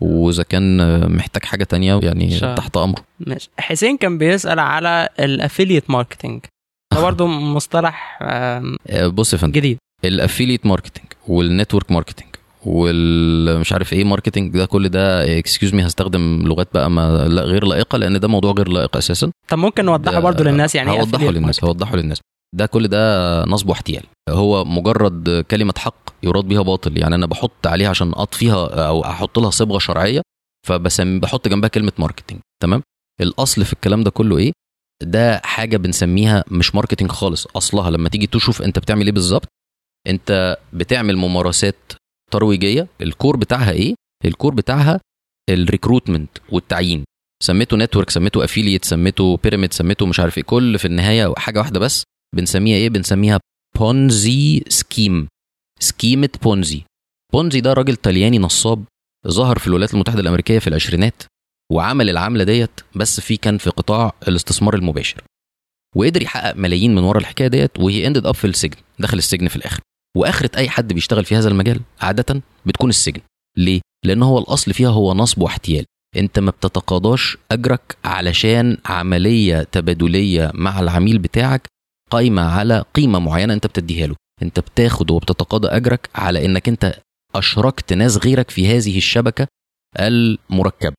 [0.01, 0.77] وإذا كان
[1.15, 2.55] محتاج حاجة تانية يعني شاء.
[2.55, 3.49] تحت امره ماشي.
[3.59, 6.45] حسين كان بيسأل على ال affiliate marketing
[6.93, 9.51] ده برضه مصطلح آه، بص يا فندم.
[9.53, 9.77] جديد.
[10.05, 12.27] ال affiliate marketing وال network marketing
[12.65, 17.65] والمش عارف إيه marketing ده كل ده excuse me هستخدم لغات بقى ما لا غير
[17.65, 19.31] لائقة لأن ده موضوع غير لائق أساسا.
[19.47, 22.19] طب ممكن نوضحه برضه للناس يعني إيه هوضحه للناس؟ هوضحه للناس.
[22.55, 24.03] ده كل ده نصب واحتيال.
[24.29, 29.39] هو مجرد كلمة حق يراد بيها باطل يعني أنا بحط عليها عشان اطفيها أو أحط
[29.39, 30.21] لها صبغة شرعية
[30.67, 32.81] فبسم بحط جنبها كلمة marketing تمام؟
[33.21, 34.51] الأصل في الكلام ده كله إيه؟
[35.03, 37.47] ده حاجة بنسميها مش marketing خالص.
[37.55, 39.47] أصلها لما تيجي تشوف أنت بتعمل إيه بالظبط
[40.07, 41.75] أنت بتعمل ممارسات
[42.31, 42.87] ترويجية.
[43.01, 43.95] ال core بتاعها إيه؟
[44.25, 44.99] ال core بتاعها
[45.49, 47.03] ال recruitment والتعيين.
[47.43, 50.43] سميته network سميته affiliate سميته pyramid سميته مش عارف إيه.
[50.43, 52.03] كل في النهاية حاجة واحدة بس
[52.35, 53.39] بنسميها إيه؟ بنسميها
[53.79, 55.27] بونزي scheme
[55.79, 56.83] سكيمة بونزي
[57.33, 58.83] بونزي ده راجل طلياني نصاب
[59.27, 61.23] ظهر في الولايات المتحدة الأمريكية في العشرينات.
[61.71, 65.23] وعمل العملة ديت بس في كان في قطاع الاستثمار المباشر.
[65.95, 69.55] وقدر يحقق ملايين من ورا الحكاية ديت وهي ended up في السجن دخل السجن في
[69.55, 69.79] الآخر.
[70.17, 73.21] وآخرة أي حد بيشتغل في هذا المجال عادة بتكون السجن.
[73.57, 75.85] ليه؟ لأن هو الأصل فيها هو نصب واحتيال.
[76.17, 81.67] أنت ما بتتقاضاش أجرك علشان عملية تبادلية مع العميل بتاعك
[82.11, 84.15] قايمة على قيمة معينة أنت بتديها له.
[84.41, 86.99] أنت بتاخد وبتتقاضى أجرك على إنك أنت
[87.35, 89.47] أشركت ناس غيرك في هذه الشبكة
[89.99, 90.93] المركبة.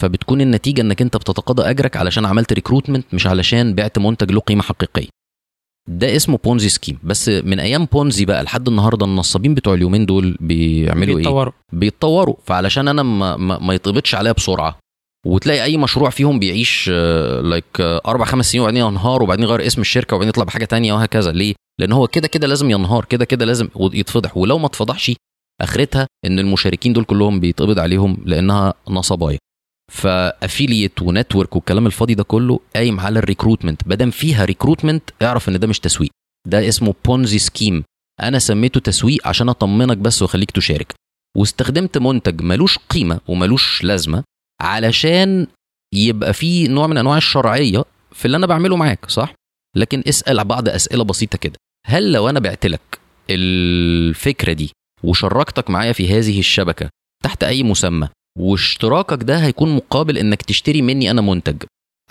[0.00, 4.62] فبتكون النتيجة إنك أنت بتتقاضى أجرك علشان عملت recruitment مش علشان بعت منتج له قيمة
[4.62, 5.08] حقيقية.
[5.88, 10.36] ده اسمه بونزي scheme بس من أيام بونزي بقى لحد النهارده النصابين بتوع اليومين دول
[10.40, 11.52] بيعملوا إيه؟ بيتطوروا.
[11.72, 12.34] بيتطوروا.
[12.44, 14.78] فعلشان أنا ما, ما, ما يتظبطش عليا بسرعة.
[15.26, 16.88] وتلاقي أي مشروع فيهم بيعيش
[17.42, 21.32] like أربع خمس سنين وبعدين ينهار وبعدين يغير اسم الشركة وبعدين يطلع بحاجة تانية وهكذا.
[21.32, 24.36] ليه؟ لأن هو كده كده لازم ينهار كده كده لازم يتفضح.
[24.36, 25.12] ولو ما اتفضحش
[25.60, 29.38] آخرتها إن المشاركين دول كلهم بيتقبض عليهم لأنها نصباية.
[29.92, 34.44] ف affiliate و network والكلام الفاضي ده كله قايم على ال recruitment ما دام فيها
[34.44, 36.10] recruitment اعرف إن ده مش تسويق.
[36.48, 37.84] ده اسمه بونزي scheme
[38.22, 40.94] أنا سميته تسويق عشان أطمنك بس وأخليك تشارك.
[41.36, 44.24] واستخدمت منتج ملوش قيمة وملوش لازمة
[44.62, 45.46] علشان
[45.94, 49.34] يبقى في نوع من أنواع الشرعية في اللي أنا بعمله معاك صح؟
[49.76, 51.54] لكن اسأل بعض أسئلة بسيطة كده.
[51.86, 52.98] هل لو أنا بعت لك
[53.30, 54.72] الفكرة دي
[55.02, 56.88] وشركتك معايا في هذه الشبكة
[57.24, 58.08] تحت أي مسمى
[58.38, 61.56] واشتراكك ده هيكون مقابل إنك تشتري مني أنا منتج.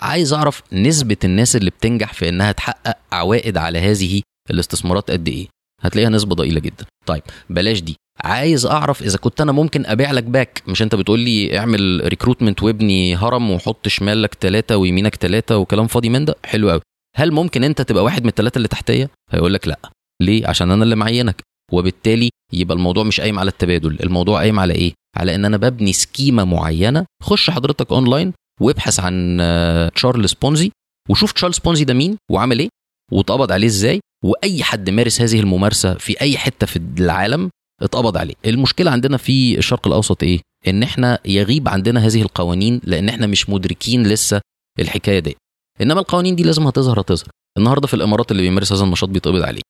[0.00, 5.46] عايز أعرف نسبة الناس اللي بتنجح في إنها تحقق عوائد على هذه الاستثمارات قد إيه؟
[5.82, 6.84] هتلاقيها نسبة ضئيلة جدا.
[7.06, 7.96] طيب بلاش دي.
[8.24, 12.62] عايز أعرف إذا كنت أنا ممكن أبيع لك باك مش أنت بتقول لي اعمل recruitment
[12.62, 16.80] وابني هرم وحط شمالك ثلاثة ويمينك ثلاثة وكلام فاضي من ده؟ حلو قوي
[17.16, 19.78] هل ممكن أنت تبقى واحد من الثلاثه اللي تحتيا؟ هيقول لك لأ.
[20.22, 21.42] ليه؟ عشان أنا اللي معينك.
[21.72, 25.92] وبالتالي يبقى الموضوع مش قايم على التبادل الموضوع قايم على إيه؟ على إن أنا ببني
[25.92, 30.70] سكيمة معينة خش حضرتك أونلاين وابحث عن آه، تشارلز بونزي
[31.10, 32.68] وشوف تشارلز بونزي ده مين وعمل إيه
[33.12, 37.50] واتقبض عليه إزاي وأي حد مارس هذه الممارسة في أي حتة في العالم
[37.82, 38.34] اتقبض عليه.
[38.46, 43.50] المشكلة عندنا في الشرق الأوسط إيه؟ إن إحنا يغيب عندنا هذه القوانين لأن إحنا مش
[43.50, 44.40] مدركين لسه
[44.80, 45.36] الحكاية دي.
[45.80, 47.28] إنما القوانين دي لازم هتظهر هتظهر.
[47.58, 49.60] النهارده في الإمارات اللي بيمارس هذا النشاط بيتقبض عليه.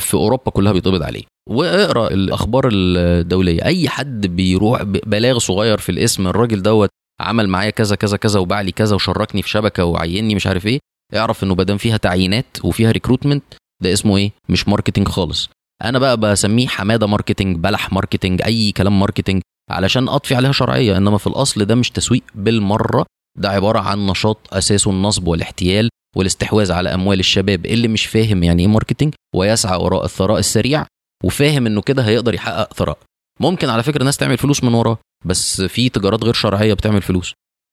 [0.00, 1.22] في أوروبا كلها بيتقبض عليه.
[1.50, 3.64] وأقرأ الأخبار الدولية.
[3.64, 6.88] أي حد بيروح بلاغ صغير في الاسم الراجل دوت
[7.20, 10.78] عمل معايا كذا كذا كذا وباع لي كذا وشركني في شبكة وعينني مش عارف إيه
[11.16, 13.44] اعرف إنه مادام فيها تعيينات وفيها recruitment
[13.82, 15.48] ده اسمه إيه؟ مش marketing خالص.
[15.84, 20.96] أنا بقى بسميه حمادة marketing بلح marketing أي كلام marketing علشان أطفي عليها شرعية.
[20.96, 23.06] إنما في الأصل ده مش تسويق بالمرة
[23.38, 25.88] ده عبارة عن نشاط أساسه النصب والاحتيال.
[26.16, 30.86] والاستحواذ على أموال الشباب اللي مش فاهم يعني إيه marketing ويسعى وراء الثراء السريع
[31.24, 32.98] وفاهم إنه كده هيقدر يحقق ثراء.
[33.40, 37.32] ممكن على فكرة ناس تعمل فلوس من وراه بس في تجارات غير شرعية بتعمل فلوس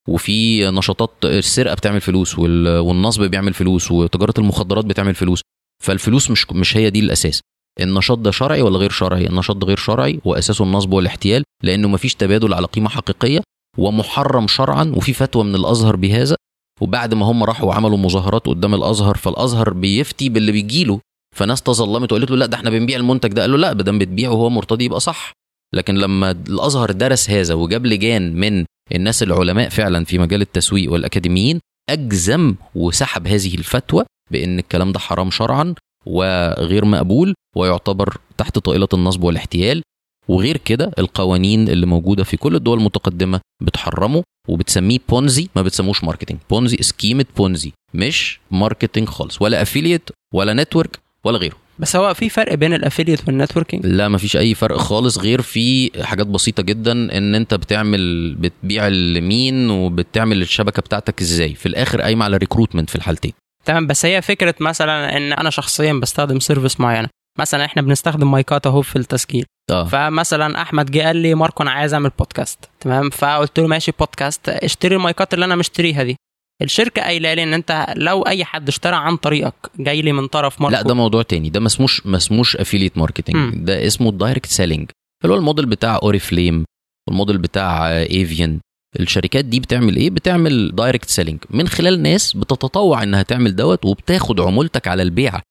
[0.09, 5.41] وفي نشاطات السرقة بتعمل فلوس والنصب بيعمل فلوس وتجارة المخدرات بتعمل فلوس
[5.83, 7.41] فالفلوس مش مش هي دي الأساس.
[7.79, 12.15] النشاط ده شرعي ولا غير شرعي؟ النشاط ده غير شرعي وأساسه النصب والاحتيال لأنه مفيش
[12.15, 13.39] تبادل على قيمة حقيقية
[13.77, 16.35] ومحرم شرعا وفي فتوى من الأزهر بهذا
[16.81, 20.99] وبعد ما هم راحوا وعملوا مظاهرات قدام الأزهر فالأزهر بيفتي باللي بيجيله.
[21.35, 23.41] فناس تظلمت وقالت له لا ده إحنا بنبيع المنتج ده.
[23.41, 25.31] قال له لا ما دام بتبيعه وهو مرتضي يبقى صح.
[25.75, 28.65] لكن لما الأزهر درس هذا وجاب لجان من
[28.95, 31.59] الناس العلماء فعلا في مجال التسويق والأكاديميين
[31.89, 35.75] أجزم وسحب هذه الفتوى بأن الكلام ده حرام شرعا
[36.05, 39.81] وغير مقبول ويعتبر تحت طائلة النصب والاحتيال.
[40.27, 46.37] وغير كده القوانين اللي موجودة في كل الدول المتقدمة بتحرمه وبتسميه بونزي ما بتسموش marketing
[46.49, 51.55] بونزي سكيمه بونزي مش marketing خالص ولا affiliate ولا network ولا غيره.
[51.79, 55.17] بس هو في فرق بين ال affiliate وال networking لا ما فيش أي فرق خالص
[55.17, 61.55] غير في حاجات بسيطة جدا إن أنت بتعمل بتبيع لمين وبتعمل الشبكة بتاعتك إزاي.
[61.55, 63.33] في الآخر قايمة على recruitment في الحالتين.
[63.65, 67.09] تمام بس هي فكرة مثلا إن أنا شخصيا بستخدم service معينة.
[67.39, 69.45] مثلا إحنا بنستخدم مايكات أهو في التسجيل.
[69.71, 69.83] آه.
[69.83, 74.49] فمثلا أحمد جه قال لي ماركو أنا عايز أعمل بودكاست تمام؟ فقلت له ماشي بودكاست
[74.49, 76.15] اشتري المايكات اللي أنا مشتريها دي.
[76.61, 80.61] الشركة قايلة لي إن أنت لو أي حد اشترى عن طريقك جاي لي من طرف
[80.61, 80.75] ماركو.
[80.75, 81.49] لا ده موضوع تاني.
[81.49, 84.91] ده ما اسموش ما اسموش affiliate marketing ده اسمه ال direct selling
[85.23, 86.65] اللي هو الموديل بتاع اوريفليم
[87.09, 88.59] والموديل بتاع ايفون
[88.99, 94.39] الشركات دي بتعمل إيه؟ بتعمل direct selling من خلال ناس بتتطوع إنها تعمل دوت وبتاخد
[94.39, 95.41] عمولتك على البيع.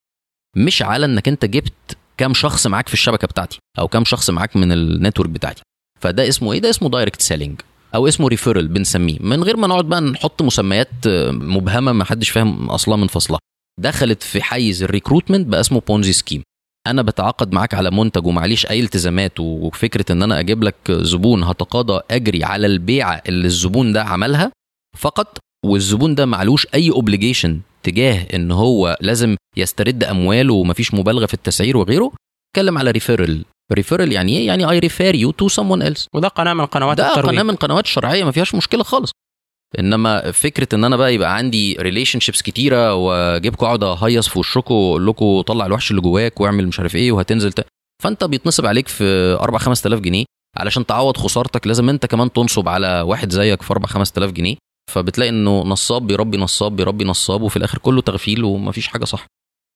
[0.56, 4.56] مش على انك انت جبت كام شخص معاك في الشبكة بتاعتي أو كام شخص معاك
[4.56, 5.62] من ال network بتاعتي.
[6.00, 7.60] فده اسمه إيه؟ ده اسمه direct selling
[7.94, 9.16] أو اسمه referral بنسميه.
[9.20, 10.88] من غير ما نقعد بقى نحط مسميات
[11.30, 13.38] مبهمة ما حدش فاهم أصلا من فصلها.
[13.80, 16.42] دخلت في حيز ال recruitment بقى اسمه بونزي scheme
[16.86, 22.00] أنا بتعاقد معاك على منتج ومعليش أي التزامات وفكرة إن أنا أجيب لك زبون هتقاضى
[22.10, 24.52] أجري على البيعة اللي الزبون ده عملها
[24.96, 31.34] فقط والزبون ده معلوش أي obligation تجاه إن هو لازم يسترد أمواله ومفيش مبالغة في
[31.34, 32.12] التسعير وغيره
[32.50, 36.54] اتكلم على referral referral يعني إيه؟ يعني I refer you to someone else وده قناه
[36.54, 37.30] من قنوات ده الترويج.
[37.34, 39.10] قناه من قنوات الشرعية ما فيهاش مشكلة خالص.
[39.78, 45.06] إنما فكرة إن أنا بقى يبقى عندي relationships كتيرة وأجيبكم أقعد أهيص في وشكم وأقول
[45.06, 47.66] لكم طلع الوحش اللي جواك واعمل مش عارف إيه وهتنزل ت...
[48.02, 49.04] فأنت بيتنصب عليك في
[49.40, 50.24] 4 5000 جنيه
[50.56, 54.56] علشان تعوض خسارتك لازم أنت كمان تنصب على واحد زيك في 4 5000 جنيه.
[54.90, 59.26] فبتلاقي إنه نصاب بيربي نصاب بيربي نصاب وفي الآخر كله تغفيل ومفيش حاجة صح.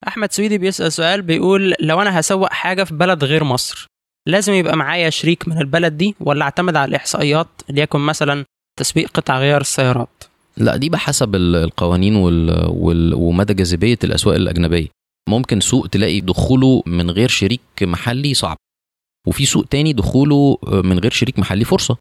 [0.08, 3.86] أحمد سويدي بيسأل سؤال بيقول لو أنا هسوق حاجة في بلد غير مصر
[4.28, 8.44] لازم يبقى معايا شريك من البلد دي ولا أعتمد على الإحصائيات ليكن مثلا
[8.78, 10.24] تسويق قطع غيار السيارات؟
[10.56, 12.66] لا دي بحسب القوانين وال...
[12.68, 13.14] وال...
[13.14, 14.88] ومدى جاذبية الأسواق الأجنبية.
[15.28, 18.56] ممكن سوق تلاقي دخوله من غير شريك محلي صعب
[19.26, 21.96] وفي سوق تاني دخوله من غير شريك محلي فرصة.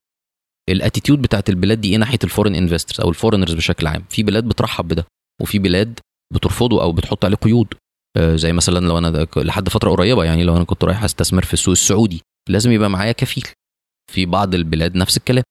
[0.69, 4.03] ال attitude بتاعت البلاد دي إيه ناحية ال foreign investors أو ال foreigners بشكل عام؟
[4.09, 5.05] في بلاد بترحب بده
[5.41, 5.99] وفي بلاد
[6.33, 7.67] بترفضه أو بتحط عليه قيود.
[8.17, 11.53] آه، زي مثلا لو أنا لحد فترة قريبة يعني لو أنا كنت رايح أستثمر في
[11.53, 13.47] السوق السعودي لازم يبقى معايا كفيل.
[14.11, 15.43] في بعض البلاد نفس الكلام.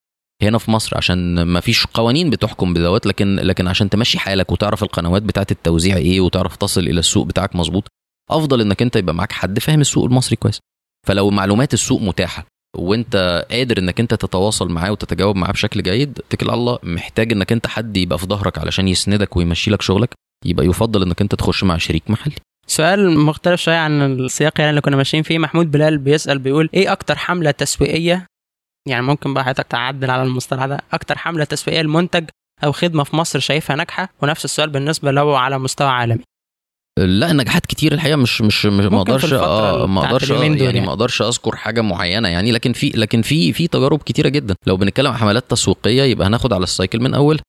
[0.43, 4.83] هنا في مصر عشان ما فيش قوانين بتحكم بدوت لكن لكن عشان تمشي حالك وتعرف
[4.83, 7.89] القنوات بتاعت التوزيع إيه وتعرف تصل إلى السوق بتاعك مظبوط
[8.31, 10.61] أفضل إنك أنت يبقى معاك حد فاهم السوق المصري كويس.
[11.07, 12.47] فلو معلومات السوق متاحة
[12.77, 17.53] وانت قادر انك انت تتواصل معاه وتتجاوب معاه بشكل جيد اتكل على الله محتاج انك
[17.53, 20.15] انت حد يبقى في ظهرك علشان يسندك ويمشي لك شغلك
[20.45, 22.35] يبقى يفضل انك انت تخش مع شريك محلي.
[22.67, 25.39] سؤال مختلف شوية عن السياق يعني اللي كنا ماشيين فيه.
[25.39, 28.27] محمود بلال بيسأل بيقول إيه أكتر حملة تسويقيه
[28.89, 32.25] يعني ممكن بقى حضرتك تعدل على المصطلح ده أكتر حملة تسويقية لمنتج
[32.65, 36.23] أو خدمة في مصر شايفها ناجحة؟ ونفس السؤال بالنسبة لو على مستوى عالمي.
[37.07, 40.81] لا نجاحات كتير الحقيقة مش مش, ما أقدرش آه ما أقدرش يعني يعني.
[40.81, 44.55] ما أقدرش أذكر حاجة معينة يعني لكن في لكن في في تجارب كتيرة جدا.
[44.67, 47.41] لو بنتكلم عن حملات تسويقية يبقى هناخد على ال cycle من أول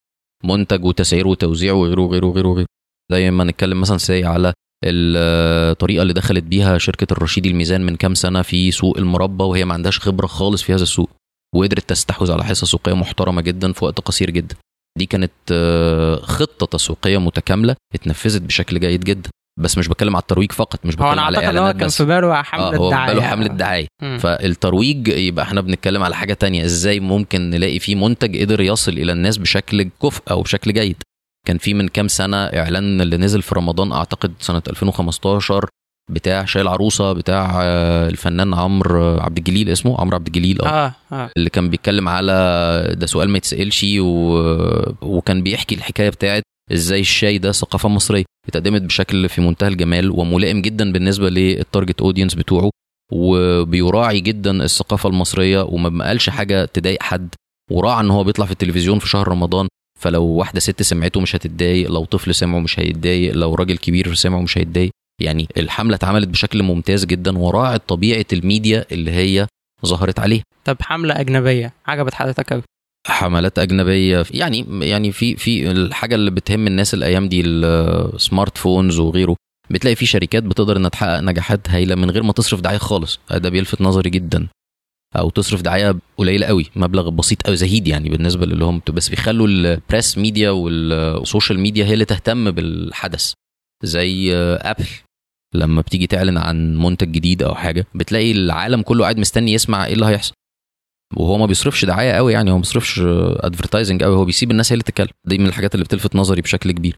[0.43, 2.67] منتج وتسعير وتوزيع وغيره وغيره وغيره وغيره.
[3.11, 4.53] زي ما نتكلم مثلا say على
[4.85, 9.73] الطريقة اللي دخلت بيها شركة الرشيدي الميزان من كام سنة في سوق المربى وهي ما
[9.73, 11.09] عندهاش خبرة خالص في هذا السوق
[11.55, 14.55] وقدرت تستحوذ على حصة سوقية محترمة جدا في وقت قصير جدا.
[14.97, 19.29] دي كانت آه، خطة تسويقية متكاملة اتنفذت بشكل جيد جدا.
[19.59, 22.89] بس مش بتكلم على الترويج فقط مش بتكلم على إعلانات كان في باله حملة هو
[22.89, 23.87] دعايه باله حملة دعاية.
[24.19, 26.65] فالترويج يبقى إحنا بنتكلم على حاجة تانية.
[26.65, 30.95] إزاي ممكن نلاقي فيه منتج قدر يصل إلى الناس بشكل كفء أو بشكل جيد؟
[31.47, 35.65] كان في من كام سنة إعلان اللي نزل في رمضان أعتقد سنة 2015
[36.11, 40.67] بتاع شاي العروسة بتاع آه، الفنان عمرو عبد الجليل اسمه عمرو عبد الجليل آه.
[40.67, 41.29] آه آه.
[41.37, 42.33] اللي كان بيتكلم على
[42.97, 44.39] ده سؤال ما يتسألش و...
[45.01, 46.43] وكان بيحكي الحكاية بتاعت
[46.73, 48.23] إزاي الشاي ده ثقافة مصرية.
[48.49, 52.69] اتقدمت بشكل في منتهى الجمال وملائم جدا بالنسبة لل target audience بتوعه
[53.11, 57.29] وبيراعي جدا الثقافة المصرية وما قالش حاجة تضايق حد
[57.71, 59.67] وراعى إن هو بيطلع في التلفزيون في شهر رمضان
[59.99, 64.41] فلو واحدة ست سمعته مش هتتضايق لو طفل سمعه مش هيتضايق لو راجل كبير سمعه
[64.41, 64.91] مش هيتضايق.
[65.21, 69.47] يعني الحملة اتعملت بشكل ممتاز جدا وراعت طبيعة الميديا اللي هي
[69.85, 72.61] ظهرت عليه طب حملة أجنبية عجبت حضرتك قوي
[73.09, 74.23] حملات أجنبية.
[74.31, 79.35] يعني يعني في في الحاجة اللي بتهم الناس الأيام دي ال smart phones وغيره
[79.69, 83.19] بتلاقي في شركات بتقدر إنها تحقق نجاحات هايلة من غير ما تصرف دعاية خالص.
[83.31, 84.47] ده بيلفت نظري جدا.
[85.15, 89.47] أو تصرف دعاية قليلة قوي مبلغ بسيط قوي زهيد يعني بالنسبة للي هم بس بيخلوا
[89.47, 93.33] ال press media وال social media هي اللي تهتم بالحدث.
[93.83, 94.87] زي ابل
[95.55, 99.93] لما بتيجي تعلن عن منتج جديد أو حاجة بتلاقي العالم كله قاعد مستني يسمع إيه
[99.93, 100.33] اللي هيحصل.
[101.15, 102.99] وهو ما بيصرفش دعاية قوي يعني هو ما بيصرفش
[103.39, 105.07] advertising قوي هو بيسيب الناس هي اللي تتكلم.
[105.27, 106.95] دي من الحاجات اللي بتلفت نظري بشكل كبير.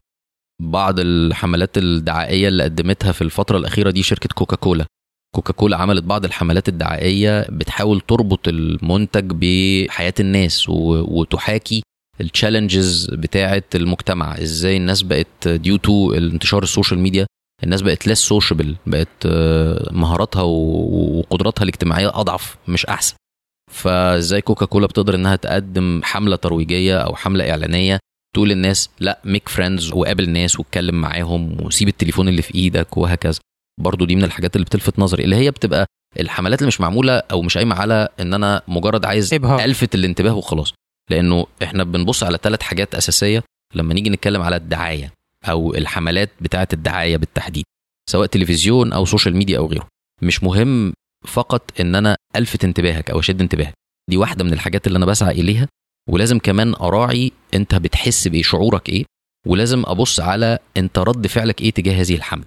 [0.62, 4.86] بعض الحملات الدعائية اللي قدمتها في الفترة الأخيرة دي شركة كوكا كولا
[5.34, 11.82] كوكا كولا عملت بعض الحملات الدعائية بتحاول تربط المنتج بحياة الناس وتحاكي
[12.20, 14.38] ال challenges بتاعة المجتمع.
[14.38, 17.26] إزاي الناس بقت due to انتشار ال social media
[17.64, 23.14] الناس بقت less sociable بقت آه، مهاراتها وقدراتها الاجتماعية أضعف مش أحسن.
[23.72, 27.98] فازاي كوكا كولا بتقدر إنها تقدم حملة ترويجية أو حملة إعلانية
[28.34, 33.40] تقول للناس؟ لأ make friends وقابل ناس واتكلم معاهم وسيب التليفون اللي في إيدك وهكذا.
[33.80, 35.86] برضو دي من الحاجات اللي بتلفت نظري اللي هي بتبقى
[36.20, 39.64] الحملات اللي مش معمولة أو مش قايمة على إن أنا مجرد عايز إبهار.
[39.64, 40.74] ألفت الانتباه وخلاص.
[41.10, 43.42] لأنه إحنا بنبص على ثلاث حاجات أساسية
[43.74, 45.12] لما نيجي نتكلم على الدعاية
[45.44, 47.64] أو الحملات بتاعة الدعاية بالتحديد
[48.10, 49.88] سواء تلفزيون أو social media أو غيره.
[50.22, 50.92] مش مهم
[51.24, 53.74] فقط إن أنا ألفت انتباهك أو أشد انتباهك.
[54.10, 55.68] دي واحدة من الحاجات اللي أنا بسعى إليها
[56.10, 59.04] ولازم كمان أراعي أنت بتحس بإيه شعورك إيه
[59.46, 62.44] ولازم أبص على أنت رد فعلك إيه تجاه هذه الحملة.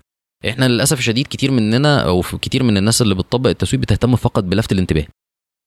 [0.50, 4.72] إحنا للأسف الشديد كتير مننا أو كتير من الناس اللي بتطبق التسويق بتهتم فقط بلفت
[4.72, 5.06] الانتباه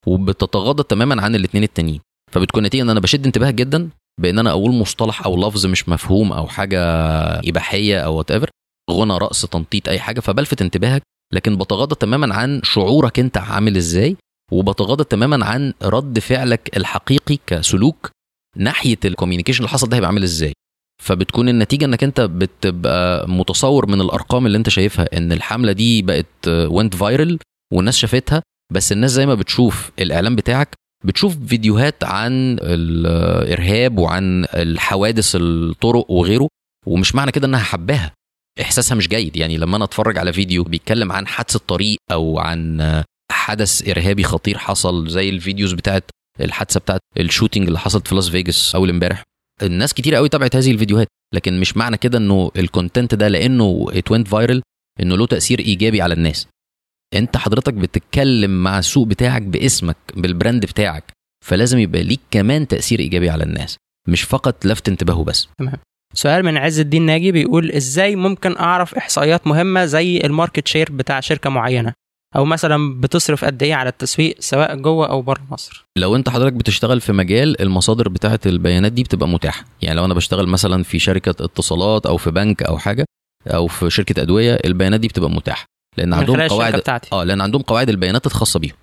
[0.07, 2.01] وبتتغاضى تماما عن الاثنين التانيين.
[2.33, 3.91] فبتكون نتيجة إن أنا بشد انتباهك جدا
[4.21, 6.81] بإن أنا أقول مصطلح أو لفظ مش مفهوم أو حاجة
[7.49, 8.51] إباحية أو whatever
[8.91, 11.03] غنى رقص تنطيط أي حاجة فبلفت انتباهك
[11.35, 14.17] لكن بتغاضى تماما عن شعورك انت عامل إزاي
[14.53, 18.11] وبتغاضى تماما عن رد فعلك الحقيقي كسلوك
[18.57, 20.53] ناحية ال communication اللي حصل ده هيبقى عامل إزاي.
[21.03, 26.49] فبتكون النتيجة انك انت بتبقى متصور من الأرقام اللي انت شايفها إن الحملة دي بقت
[26.49, 27.39] went viral
[27.75, 30.75] والناس شافتها بس الناس زي ما بتشوف الإعلان بتاعك
[31.05, 36.49] بتشوف فيديوهات عن الإرهاب وعن الحوادث الطرق وغيره
[36.87, 38.13] ومش معنى كده إنها حباها.
[38.61, 39.37] إحساسها مش جيد.
[39.37, 43.03] يعني لما أنا أتفرج على فيديو بيتكلم عن حادثه طريق أو عن
[43.33, 46.05] حدث إرهابي خطير حصل زي ال videos بتاعت
[46.41, 49.23] الحادثة بتاعت ال shooting اللي حصلت في لاس فيجاس أول امبارح.
[49.63, 53.87] الناس كتير قوي تابعت هذه الفيديوهات لكن مش معنى كده إنه ال content ده لأنه
[53.91, 54.63] it went viral
[55.01, 56.47] إنه له تأثير إيجابي على الناس.
[57.15, 61.05] أنت حضرتك بتتكلم مع السوق بتاعك باسمك بال brand بتاعك
[61.47, 63.77] فلازم يبقى ليك كمان تأثير إيجابي على الناس
[64.09, 65.49] مش فقط لفت انتباهه بس.
[66.15, 70.93] سؤال من عز الدين ناجي بيقول إزاي ممكن أعرف إحصائيات مهمة زي ال market share
[70.93, 71.93] بتاع شركة معينة؟
[72.37, 76.53] أو مثلا بتصرف قد إيه على التسويق سواء جوه أو بره مصر؟ لو أنت حضرتك
[76.53, 79.65] بتشتغل في مجال المصادر بتاعة البيانات دي بتبقى متاحة.
[79.83, 83.05] يعني لو أنا بشتغل مثلا في شركة اتصالات أو في بنك أو حاجة
[83.47, 85.67] أو في شركة أدوية البيانات دي بتبقى متاحة.
[85.97, 87.09] لأن عندهم قواعد بتاعتهم.
[87.13, 88.77] آه لأن عندهم قواعد البيانات الخاصة بيهم.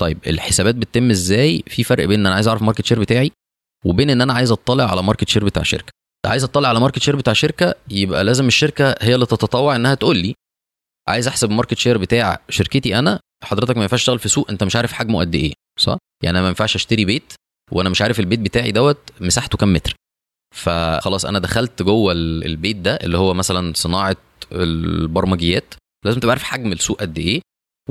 [0.00, 3.32] طيب الحسابات بتتم إزاي؟ في فرق بين إن أنا عايز أعرف ال market share بتاعي
[3.84, 5.92] وبين إن أنا عايز أطلع على market share بتاع شركة.
[6.26, 10.16] عايز اطلع على market share بتاع شركة يبقى لازم الشركة هي اللي تتطوع انها تقول
[10.16, 10.34] لي
[11.08, 14.64] عايز احسب ال market share بتاع شركتي أنا حضرتك ما ينفعش تشتغل في سوق انت
[14.64, 17.32] مش عارف حجمه قد إيه صح؟ يعني أنا ما ينفعش اشتري بيت
[17.72, 19.94] وأنا مش عارف البيت بتاعي دوت مساحته كام متر.
[20.54, 24.16] فخلاص أنا دخلت جوه ال- البيت ده اللي هو مثلا صناعة
[24.52, 27.40] البرمجيات لازم تبقى عارف حجم السوق قد إيه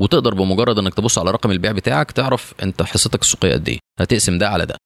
[0.00, 4.38] وتقدر بمجرد انك تبص على رقم البيع بتاعك تعرف انت حصتك السوقية قد إيه هتقسم
[4.38, 4.76] ده على ده.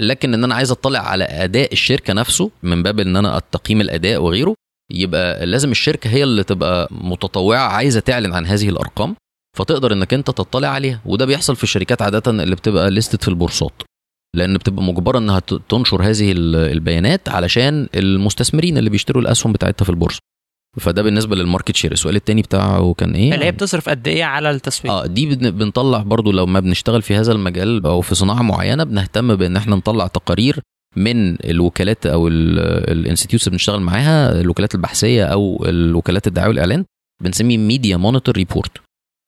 [0.00, 4.22] لكن إن أنا عايز أطلع على أداء الشركة نفسه من باب إن أنا التقييم الأداء
[4.22, 4.54] وغيره
[4.92, 9.16] يبقى لازم الشركة هي اللي تبقى متطوعة عايزة تعلن عن هذه الأرقام
[9.56, 11.00] فتقدر إنك أنت تطلع عليها.
[11.06, 13.82] وده بيحصل في الشركات عادة اللي بتبقى ليستد في البورصات
[14.36, 19.90] لأن بتبقى مجبرة إنها تنشر هذه ال- البيانات علشان المستثمرين اللي بيشتروا الأسهم بتاعتها في
[19.90, 20.20] البورصة.
[20.80, 24.24] فده بالنسبة لل market share السؤال التاني بتاعه كان إيه؟ اللي هي بتصرف قد إيه
[24.24, 28.14] على التسويق؟ آه دي بن- بنطلع برضو لو ما بنشتغل في هذا المجال أو في
[28.14, 30.60] صناعة معينة بنهتم بإن إحنا نطلع تقارير
[30.96, 36.84] من الوكالات أو ال institutes اللي بنشتغل معاها الوكالات البحثية أو الوكالات الدعاية والإعلان
[37.24, 38.72] بنسميه media monitor report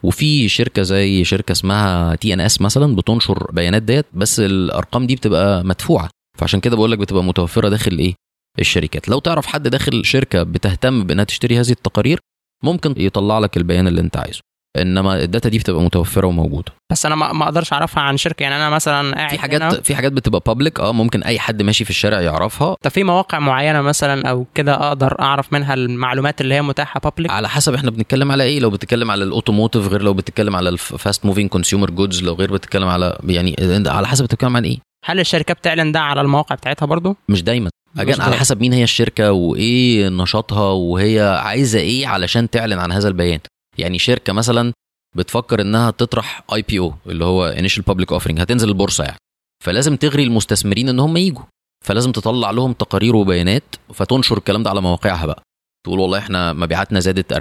[0.05, 6.11] وفي شركة زي شركة اسمها TNS مثلا بتنشر بيانات ديت بس الأرقام دي بتبقى مدفوعة.
[6.39, 8.15] فعشان كده بقول لك بتبقى متوفرة داخل إيه؟
[8.59, 9.09] الشركات.
[9.09, 12.19] لو تعرف حد داخل شركة بتهتم بإنها تشتري هذه التقارير
[12.65, 14.41] ممكن يطلع لك البيان اللي أنت عايزه.
[14.77, 16.73] إنما ال data دي بتبقى متوفرة وموجودة.
[16.93, 18.43] بس أنا ما أقدرش أعرفها عن شركة.
[18.43, 19.81] يعني أنا مثلا قاعد في حاجات هنا.
[19.81, 22.77] في حاجات بتبقى public آه ممكن أي حد ماشي في الشارع يعرفها.
[22.83, 27.31] طب في مواقع معينة مثلا أو كده أقدر أعرف منها المعلومات اللي هي متاحة public
[27.31, 28.61] على حسب إحنا بنتكلم على إيه.
[28.61, 32.35] لو بتتكلم على ال automotive غير لو بتتكلم على ال fast moving consumer goods لو
[32.35, 34.79] غير بتتكلم على يعني على حسب بتتكلم عن إيه.
[35.05, 37.71] هل الشركة بتعلن ده على المواقع بتاعتها برضو؟ مش دايما.
[37.95, 38.37] مش أجان على.
[38.37, 43.41] حسب مين هي الشركة وإيه نشاطها وهي عايزة إيه علشان تعلن عن هذا البيان.
[43.79, 44.73] يعني شركة مثلا
[45.17, 49.17] بتفكر إنها تطرح IPO اللي هو initial public offering هتنزل البورصة يعني.
[49.65, 51.43] فلازم تغري المستثمرين إن هم يجوا
[51.87, 53.65] فلازم تطلع لهم تقارير وبيانات
[53.95, 55.43] فتنشر الكلام ده على مواقعها بقى.
[55.87, 57.39] تقول والله إحنا مبيعاتنا زادت 40%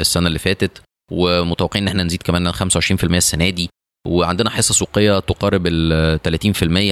[0.00, 0.82] السنة اللي فاتت
[1.12, 3.70] ومتوقعين إن إحنا نزيد كمان 25% السنة دي.
[4.08, 6.20] وعندنا حصة سوقية تقارب ال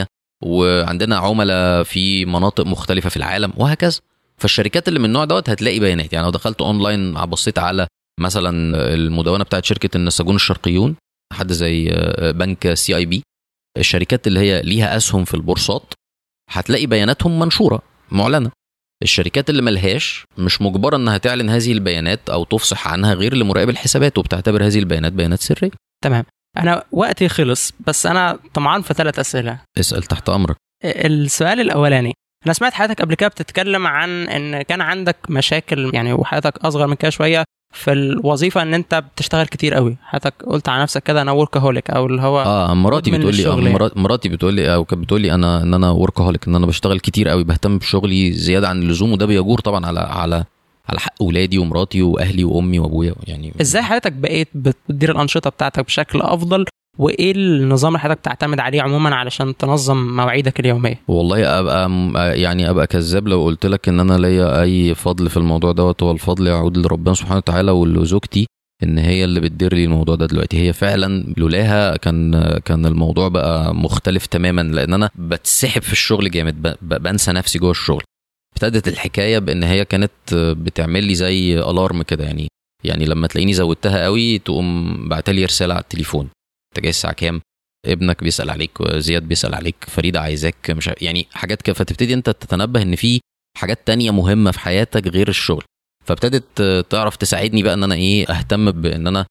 [0.02, 0.06] 30%
[0.44, 4.00] وعندنا عملاء في مناطق مختلفة في العالم وهكذا.
[4.36, 6.12] فالشركات اللي من النوع دوت هتلاقي بيانات.
[6.12, 7.86] يعني لو دخلت أونلاين بصيت على
[8.20, 8.50] مثلا
[8.94, 10.96] المدونة بتاعت شركة النساجون الشرقيون
[11.32, 13.22] حد زي بنك CIB
[13.78, 15.94] الشركات اللي هي ليها أسهم في البورصات
[16.50, 18.50] هتلاقي بياناتهم منشورة معلنة.
[19.02, 24.18] الشركات اللي ملهاش مش مجبرة إنها تعلن هذه البيانات أو تفصح عنها غير لمراقب الحسابات
[24.18, 25.70] وبتعتبر هذه البيانات بيانات سرية.
[26.04, 26.24] تمام.
[26.56, 29.58] أنا وقتي خلص بس أنا طمعان في ثلاث أسئلة.
[29.80, 30.56] اسأل تحت أمرك.
[30.84, 32.12] السؤال الأولاني
[32.46, 36.94] أنا سمعت حضرتك قبل كده بتتكلم عن إن كان عندك مشاكل يعني وحضرتك أصغر من
[36.94, 37.44] كده شوية
[37.74, 39.96] في الوظيفة إن أنت بتشتغل كتير قوي.
[40.02, 43.54] حضرتك قلت على نفسك كده أنا وركهوليك أو اللي هو آه مراتي بتقول لي آه.
[43.56, 47.00] مرات- مراتي بتقول لي أو كانت بتقول لي أنا إن أنا وركهوليك إن أنا بشتغل
[47.00, 50.44] كتير قوي بهتم بشغلي زيادة عن اللزوم وده بيجور طبعا على على
[50.90, 56.20] على حق اولادي ومراتي وأهلي وأمي وأبويا يعني إزاي حضرتك بقيت بتدير الأنشطة بتاعتك بشكل
[56.20, 56.64] أفضل؟
[56.98, 61.90] وإيه النظام اللي حضرتك بتعتمد عليه عموما علشان تنظم مواعيدك اليومية؟ والله أبقى
[62.40, 66.02] يعني أبقى كذاب لو قلت لك إن أنا ليا أي فضل في الموضوع دوت.
[66.02, 68.46] هو الفضل يعود لربنا سبحانه وتعالى ولزوجتي
[68.82, 70.58] إن هي اللي بتدير لي الموضوع ده دلوقتي.
[70.68, 76.76] هي فعلا لولاها كان كان الموضوع بقى مختلف تماما لأن أنا بتسحب في الشغل جامد
[76.82, 78.02] بنسى نفسي جوه الشغل.
[78.52, 82.48] ابتدت الحكاية بإن هي كانت بتعمل لي زي الارم كده يعني
[82.84, 86.28] يعني لما تلاقيني زودتها قوي تقوم بعتلي رسالة على التليفون.
[86.72, 87.40] أنت جاي الساعة كام؟
[87.86, 91.74] ابنك بيسأل عليك زياد بيسأل عليك فريده عايزاك مش يعني حاجات كده.
[91.74, 93.20] فتبتدي أنت تتنبه إن في
[93.58, 95.64] حاجات تانية مهمة في حياتك غير الشغل.
[96.04, 99.26] فابتدت تعرف تساعدني بقى إن أنا إيه أهتم بإن أنا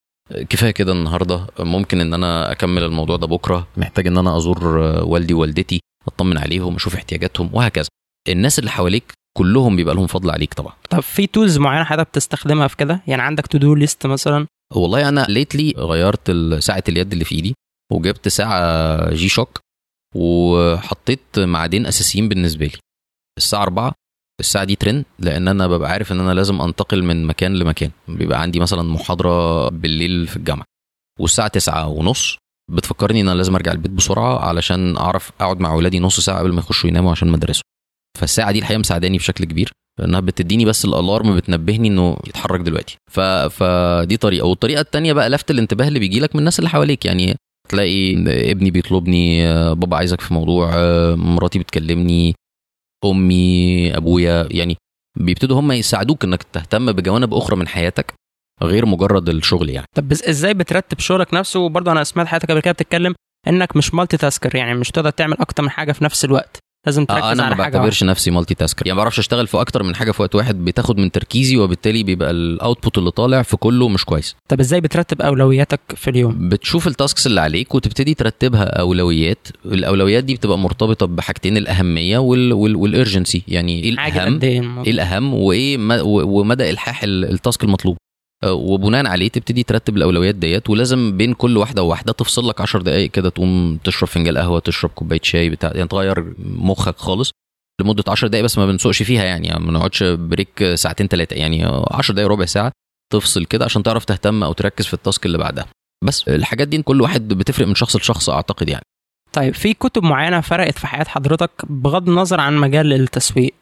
[0.50, 3.68] كفاية كده النهارده ممكن إن أنا أكمل الموضوع ده بكرة.
[3.78, 4.68] محتاج إن أنا أزور
[5.04, 7.88] والدي ووالدتي أطمن عليهم أشوف احتياجاتهم وهكذا.
[8.30, 10.74] الناس اللي حواليك كلهم بيبقى لهم فضل عليك طبعا.
[10.90, 15.10] طب في tools معينة حضرتك بتستخدمها في كده؟ يعني عندك to do list مثلا؟ والله
[15.10, 17.54] أنا lately غيرت ساعة اليد اللي في إيدي
[17.94, 19.60] وجبت ساعة G-Shock
[20.16, 22.78] وحطيت معادين أساسيين بالنسبة لي.
[23.38, 23.94] الساعة 4
[24.40, 27.92] الساعة دي ترند لأن أنا ببقى عارف إن أنا لازم أنتقل من مكان لمكان.
[28.08, 30.66] بيبقى عندي مثلا محاضرة بالليل في الجامعة.
[31.20, 32.38] والساعة 9 ونص
[32.72, 36.54] بتفكرني إن أنا لازم أرجع البيت بسرعة علشان أعرف أقعد مع أولادي نص ساعة قبل
[36.54, 37.62] ما يخشوا يناموا عشان مدرسة.
[38.18, 42.98] فالساعة دي الحقيقة مساعداني بشكل كبير لأنها بتديني بس الألارم بتنبهني إنه يتحرك دلوقتي.
[43.12, 43.20] ف...
[43.20, 44.46] فدي طريقة.
[44.46, 47.06] والطريقة التانية بقى لفت الانتباه اللي بيجي لك من الناس اللي حواليك.
[47.06, 47.36] يعني
[47.70, 48.14] تلاقي
[48.52, 50.72] ابني بيطلبني بابا عايزك في موضوع
[51.16, 52.36] مراتي بتكلمني
[53.06, 54.78] أمي أبويا يعني
[55.20, 58.14] بيبتدوا هم يساعدوك إنك تهتم بجوانب أخرى من حياتك
[58.64, 59.88] غير مجرد الشغل يعني.
[59.96, 63.16] طب إزاي بترتب شغلك نفسه؟ وبرضه أنا سمعت حياتك قبل كده بتتكلم
[63.48, 66.60] إنك مش multitasker يعني مش تقدر تعمل أكتر من حاجة في نفس الوقت.
[66.88, 69.84] لازم تركز آه، أنا على ما بعتبرش نفسي multitasker يعني ما بعرفش أشتغل في أكتر
[69.84, 73.58] من حاجة في وقت واحد بتاخد من تركيزي وبالتالي بيبقى ال output اللي طالع في
[73.58, 74.36] كله مش كويس.
[74.50, 79.48] طب إزاي بترتب أولوياتك في اليوم؟ بتشوف ال tasks اللي عليك وتبتدي ترتبها أولويات.
[79.66, 84.60] الأولويات دي بتبقى مرتبطة بحاجتين الأهمية وال وال وال urgency يعني إيه الأهم؟ قد إيه؟
[84.88, 88.07] الأهم؟ وإيه م- ومدى إلحاح ال- ال task المطلوب؟ آه،
[88.46, 93.12] وبناء عليه تبتدي ترتب الأولويات ديت ولازم بين كل واحدة وواحدة تفصل لك 10 دقائق
[93.12, 97.32] كده تقوم تشرب فنجان قهوة تشرب كوباية شاي بتاع يعني تغير مخك خالص
[97.82, 101.66] لمدة 10 دقائق بس ما بنسوقش فيها يعني, يعني ما نقعدش break ساعتين ثلاثة يعني
[101.92, 102.72] 10 دقائق ربع ساعة
[103.14, 105.66] تفصل كده عشان تعرف تهتم أو تركز في ال task اللي بعدها.
[106.04, 108.84] بس الحاجات دي كل واحد بتفرق من شخص لشخص أعتقد يعني.
[109.34, 113.54] طيب في كتب معينة فرقت في حياة حضرتك بغض النظر عن مجال التسويق؟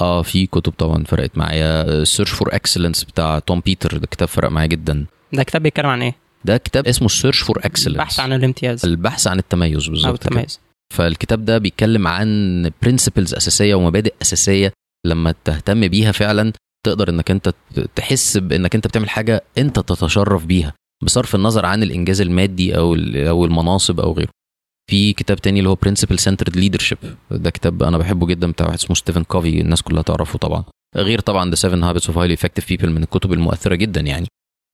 [0.00, 2.04] آه في كتب طبعا فرقت معايا.
[2.04, 5.06] Search for Excellence بتاع توم بيتر ده كتاب فرق معايا جدا.
[5.32, 8.84] ده كتاب بيتكلم عن إيه؟ ده كتاب اسمه Search for Excellence البحث عن الامتياز.
[8.86, 10.28] البحث عن التميز أو بالظبط كده.
[10.28, 10.60] التميز
[10.94, 14.72] فالكتاب ده بيتكلم عن principles أساسية ومبادئ أساسية
[15.06, 16.52] لما تهتم بيها فعلا
[16.86, 17.54] تقدر إنك أنت
[17.96, 20.72] تحس بانك أنت بتعمل حاجة أنت تتشرف بيها
[21.02, 24.28] بصرف النظر عن الإنجاز المادي أو أو المناصب أو غيره.
[24.90, 26.98] في كتاب تاني اللي هو Principle Centered Leadership
[27.30, 30.64] ده كتاب أنا بحبه جدا بتاع واحد اسمه ستيفن كوفي الناس كلها تعرفه طبعا.
[30.96, 34.26] غير طبعا The 7 Habits of Highly Effective People من الكتب المؤثرة جدا يعني.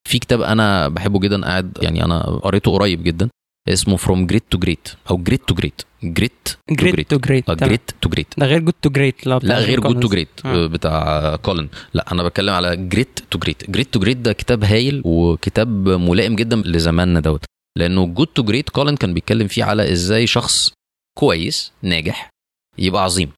[0.08, 3.28] في كتاب أنا بحبه جدا قاعد يعني أنا قريته قريب جدا
[3.68, 8.08] اسمه فروم جريت تو جريت أو جريت تو جريت جريت جريت تو جريت جريت تو
[8.11, 10.46] جريت ده غير جود تو جريت لا غير جود تو جريت.
[10.46, 15.02] بتاع كولن لا أنا بتكلم على جريت تو جريت جريت تو جريت ده كتاب هايل
[15.04, 17.44] وكتاب ملائم جدا لزماننا دوت.
[17.78, 20.70] لأنه جود تو جريت كولن كان بيتكلم فيه على إزاي شخص
[21.18, 22.30] كويس ناجح
[22.78, 23.32] يبقى عظيم.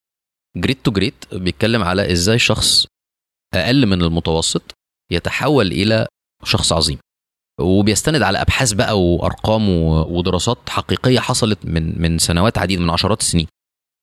[0.56, 2.86] جريت تو جريت بيتكلم على إزاي شخص
[3.54, 4.62] أقل من المتوسط
[5.12, 6.06] يتحول إلى
[6.44, 6.98] شخص عظيم.
[7.60, 9.68] وبيستند على أبحاث بقى وأرقام
[10.12, 13.46] ودراسات حقيقية حصلت من من سنوات عديده من عشرات السنين.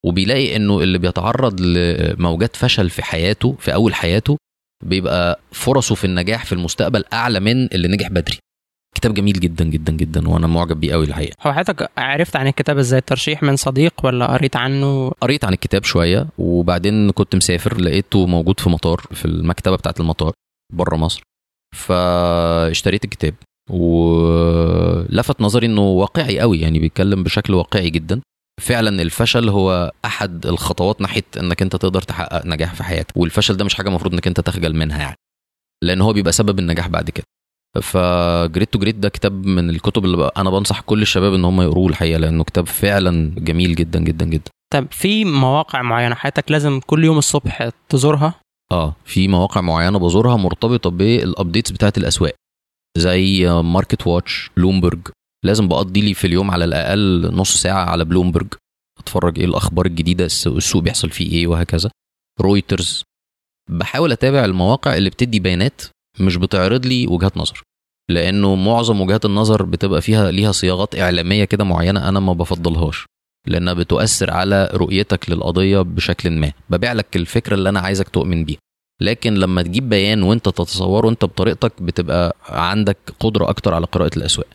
[0.06, 4.38] وبيلاقي إنه اللي بيتعرض لموجات فشل في حياته في أول حياته
[4.84, 8.38] بيبقى فرصه في النجاح في المستقبل أعلى من اللي نجح بدري.
[8.96, 11.36] كتاب جميل جدا جدا جدا وأنا معجب بيه قوي الحقيقة.
[11.48, 15.84] هو حضرتك عرفت عن الكتاب إزاي؟ ترشيح من صديق ولا قريت عنه؟ قريت عن الكتاب
[15.84, 20.32] شوية وبعدين كنت مسافر لقيته موجود في مطار في المكتبة بتاعة المطار
[20.74, 21.22] بره مصر.
[21.76, 23.34] فاشتريت الكتاب
[23.70, 28.22] ولفت نظري إنه واقعي قوي يعني بيتكلم بشكل واقعي جدا.
[28.62, 33.66] فعلا الفشل هو أحد الخطوات ناحية إنك أنت تقدر تحقق نجاح في حياتك والفشل ده
[33.66, 35.16] مش حاجة المفروض إنك أنت تخجل منها يعني
[35.84, 37.26] لأن هو بيبقى سبب النجاح بعد كده.
[37.82, 41.88] فجريت تو جريت ده كتاب من الكتب اللي أنا بنصح كل الشباب إن هم يقروه
[41.90, 44.52] الحقيقة لأنه كتاب فعلا جميل جدا جدا جدا.
[44.74, 48.34] طب في مواقع معينة حياتك لازم كل يوم الصبح تزورها؟
[48.72, 52.34] آه في مواقع معينة بزورها مرتبطة بال updates بتاعت الأسواق
[52.98, 55.00] زي MarketWatch Bloomberg.
[55.46, 58.48] لازم بقضي لي في اليوم على الأقل نص ساعة على بلومبرج
[59.00, 61.90] أتفرج إيه الأخبار الجديدة السوق بيحصل فيه إيه وهكذا.
[62.42, 63.04] رويترز.
[63.70, 65.82] بحاول أتابع المواقع اللي بتدي بيانات
[66.20, 67.62] مش بتعرض لي وجهات نظر
[68.12, 73.06] لأنه معظم وجهات النظر بتبقى فيها ليها صياغات إعلامية كده معينة أنا ما بفضلهاش
[73.48, 78.58] لأنها بتؤثر على رؤيتك للقضية بشكل ما ببيع لك الفكرة اللي أنا عايزك تؤمن بيها
[79.02, 84.48] لكن لما تجيب بيان وأنت تتصوره انت بطريقتك بتبقى عندك قدرة أكتر على قراءة الأسواق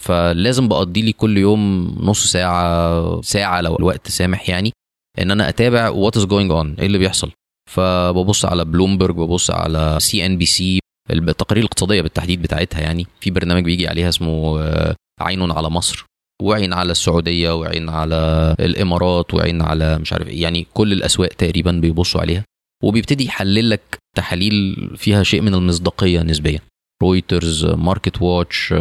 [0.00, 4.72] فلازم بقضي لي كل يوم نص ساعة ساعة لو الوقت سامح يعني
[5.18, 7.30] إن أنا أتابع what is going on إيه اللي بيحصل
[7.70, 10.78] فببص على بلومبرج ببص على CNBC
[11.10, 16.04] التقارير الاقتصادية بالتحديد بتاعتها يعني في برنامج بيجي عليها اسمه آه، عين على مصر
[16.42, 21.72] وعين على السعودية وعين على الإمارات وعين على مش عارف إيه يعني كل الأسواق تقريبا
[21.72, 22.44] بيبصوا عليها.
[22.84, 26.60] وبيبتدي يحلل لك تحاليل فيها شيء من المصداقية نسبيا.
[27.02, 28.74] رويترز MarketWatch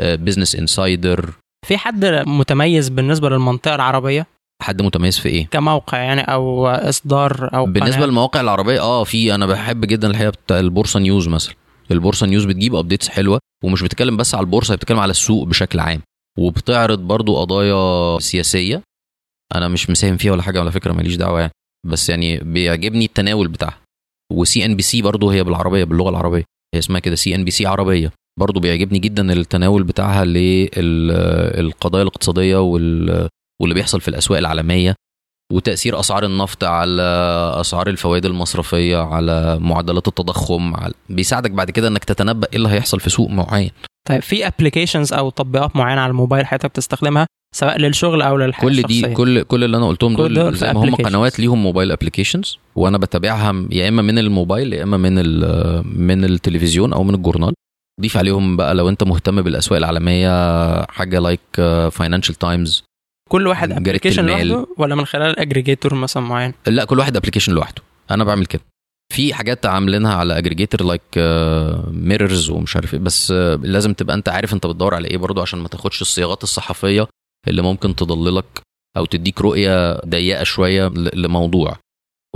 [0.00, 1.32] Business Insider
[1.66, 4.26] في حد متميز بالنسبة للمنطقة العربية؟
[4.62, 9.34] حد متميز في إيه؟ كموقع يعني أو إصدار أو بالنسبة قناة؟ للمواقع العربية آه في
[9.34, 11.54] أنا بحب جدا الحقيقة بتاع البورصة نيوز مثلا.
[11.90, 15.78] البورصة نيوز بتجيب updates حلوة ومش بتتكلم بس على البورصة هي بتتكلم على السوق بشكل
[15.80, 16.00] عام.
[16.38, 18.82] وبتعرض برضو قضايا سياسية
[19.54, 21.52] أنا مش مساهم فيها ولا حاجة على فكرة ماليش دعوة يعني.
[21.86, 23.78] بس يعني بيعجبني التناول بتاعها.
[24.32, 26.44] و CNBC برضو هي بالعربية باللغة العربية
[26.74, 28.12] هي اسمها كده CNBC عربية.
[28.40, 33.28] برضو بيعجبني جدا التناول بتاعها للقضايا الاقتصادية وال-
[33.62, 34.94] واللي بيحصل في الأسواق العالمية
[35.52, 37.02] وتأثير أسعار النفط على
[37.60, 43.00] أسعار الفوائد المصرفية على معدلات التضخم على بيساعدك بعد كده إنك تتنبأ إيه اللي هيحصل
[43.00, 43.70] في سوق معين.
[44.08, 48.82] طيب في applications أو تطبيقات معينة على الموبايل حضرتك بتستخدمها؟ سواء للشغل أو للحياة كل
[48.82, 50.94] دي كل كل اللي أنا قلتهم دول دول زي ما هم.
[50.94, 55.14] قنوات ليهم mobile applications وأنا بتابعها يا إما من الموبايل يا إما من
[55.98, 57.54] من التلفزيون أو من الجورنال.
[58.00, 60.30] ضيف عليهم بقى لو أنت مهتم بالأسواق العالمية
[60.86, 61.40] حاجة like
[61.92, 62.84] Financial Times
[63.28, 64.26] كل واحد application.
[64.26, 67.82] لوحده ولا من خلال اجريجيتور مثلا معين؟ لا كل واحد application لوحده.
[68.10, 68.62] أنا بعمل كده.
[69.14, 71.18] في حاجات عاملينها على aggregator like
[71.90, 73.00] ميررز ومش عارف إيه.
[73.00, 76.42] بس آه، لازم تبقى أنت عارف أنت بتدور على إيه برضو عشان ما تاخدش الصياغات
[76.42, 77.06] الصحفية
[77.48, 78.60] اللي ممكن تضللك
[78.96, 81.76] أو تديك رؤية ضيقة شوية لموضوع.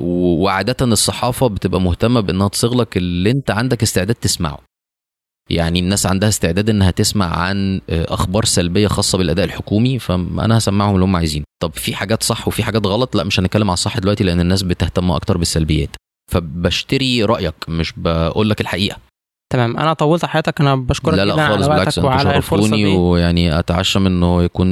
[0.01, 4.59] وعادة الصحافة بتبقى مهتمة بإنها تصيغ لك اللي أنت عندك استعداد تسمعه.
[5.51, 10.95] يعني الناس عندها استعداد إنها تسمع عن آه، أخبار سلبية خاصة بالأداء الحكومي فأنا هسمعهم
[10.95, 11.45] اللي هم عايزينه.
[11.63, 14.63] طب في حاجات صح وفي حاجات غلط؟ لا مش هنتكلم على الصح دلوقتي لأن الناس
[14.63, 15.91] بتهتم أكتر بالسلبيات.
[16.33, 18.97] فبشتري رأيك مش بقول لك الحقيقة.
[19.53, 19.77] تمام.
[19.77, 24.67] أنا طولت حياتك أنا بشكرك لا لا خالص بالعكس أنتوا شرفتوني ويعني أتعشم إنه يكون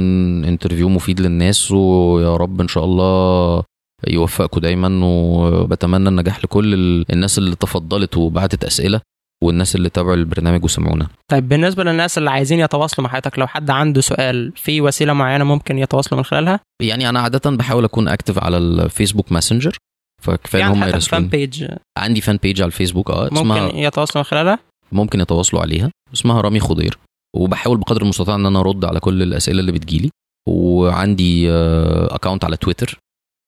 [0.45, 3.63] interview مفيد للناس ويا رب إن شاء الله
[4.07, 9.01] يوفقكم دايما وبتمنى النجاح لكل ال- الناس اللي تفضلت وبعتت أسئلة.
[9.43, 11.07] والناس اللي تابعوا البرنامج وسمعونا.
[11.31, 15.43] طيب بالنسبة للناس اللي عايزين يتواصلوا مع حضرتك لو حد عنده سؤال في وسيلة معينة
[15.43, 19.77] ممكن يتواصلوا من خلالها؟ يعني أنا عادة بحاول أكون active على ال Facebook Messenger
[20.23, 21.65] فكفاية إن هم حتى fan page
[21.97, 24.59] عندي fan page على الفيسبوك آه اسمها ممكن يتواصلوا من خلالها؟
[24.91, 25.91] ممكن يتواصلوا عليها.
[26.13, 26.97] اسمها رامي خضير
[27.35, 30.09] وبحاول بقدر المستطاع إن أنا أرد على كل الأسئلة اللي بتجيلي.
[30.47, 32.99] وعندي account على تويتر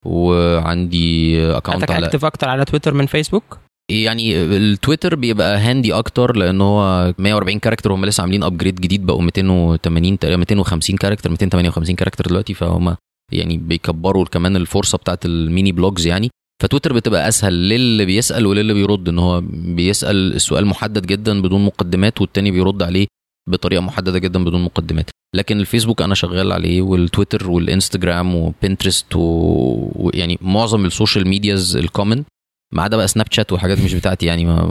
[0.05, 3.59] وعندي account حضرتك على active أكتر على تويتر من فيسبوك
[3.91, 9.21] يعني التويتر بيبقى handy أكتر لأن هو 140 character هم لسه عاملين upgrade جديد بقوا
[9.21, 12.95] 280 تقريبا 250 character 258 character دلوقتي فهم
[13.31, 16.29] يعني بيكبروا كمان الفرصة بتاعت ال mini blogs يعني.
[16.63, 22.21] فتويتر بتبقى أسهل للي بيسأل وللي بيرد إن هو بيسأل السؤال محدد جدا بدون مقدمات
[22.21, 23.07] والتاني بيرد عليه
[23.49, 25.09] بطريقة محددة جدا بدون مقدمات.
[25.35, 31.84] لكن الفيسبوك أنا شغال عليه والتويتر والإنستجرام و Pinterest ويعني معظم ال social medias ال
[31.84, 32.23] common
[32.71, 34.61] ما عدا بقى Snapchat وحاجات مش بتاعتي يعني ما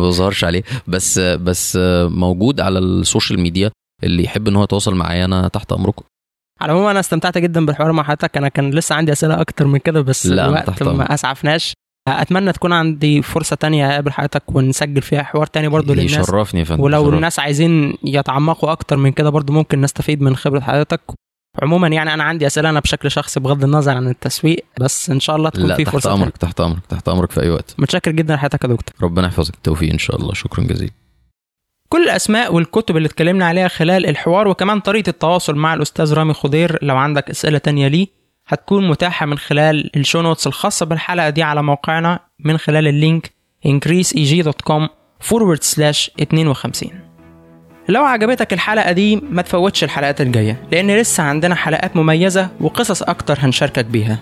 [0.00, 0.62] بظهرش عليه.
[0.86, 3.70] بس بس موجود على ال social media
[4.04, 6.04] اللي يحب إن هو يتواصل معايا أنا تحت أمركم.
[6.60, 8.36] على العموم أنا استمتعت جدا بالحوار مع حضرتك.
[8.36, 10.82] أنا كان لسه عندي أسئلة أكتر من كده بس لا، الوقت.
[10.82, 11.72] ما أسعفناش.
[12.08, 16.28] أتمنى تكون عندي فرصة تانية أقابل حضرتك ونسجل فيها حوار تاني برضو للناس.
[16.28, 17.16] يشرفني يا فندم ولو يشرفني.
[17.16, 21.00] الناس عايزين يتعمقوا أكتر من كده برضو ممكن نستفيد من خبرة حضرتك.
[21.62, 25.36] عموما يعني أنا عندي أسئلة أنا بشكل شخصي بغض النظر عن التسويق بس إن شاء
[25.36, 26.12] الله تكون لا في تحت فرصة.
[26.12, 27.74] أمرك تحت أمرك تحت أمرك في أي وقت.
[27.78, 28.94] متشكر جدا لحضرتك يا دكتور.
[29.02, 30.34] ربنا يحفظك التوفيق إن شاء الله.
[30.34, 30.92] شكرا جزيلا.
[31.88, 36.78] كل الأسماء والكتب اللي اتكلمنا عليها خلال الحوار وكمان طريقة التواصل مع الأستاذ رامي خضير
[36.82, 38.06] لو عندك أسئلة تانية ليه
[38.46, 42.95] هتكون متاحة من خلال ال show notes الخاصة بالحلقة دي على موقعنا من خلال ال
[42.95, 43.32] link
[43.68, 44.88] increaseeg.com
[45.28, 47.05] forward slash 52
[47.88, 53.38] لو عجبتك الحلقة دي ما تفوتش الحلقات الجاية لأن لسه عندنا حلقات مميزة وقصص أكتر
[53.40, 54.18] هنشاركك بيها.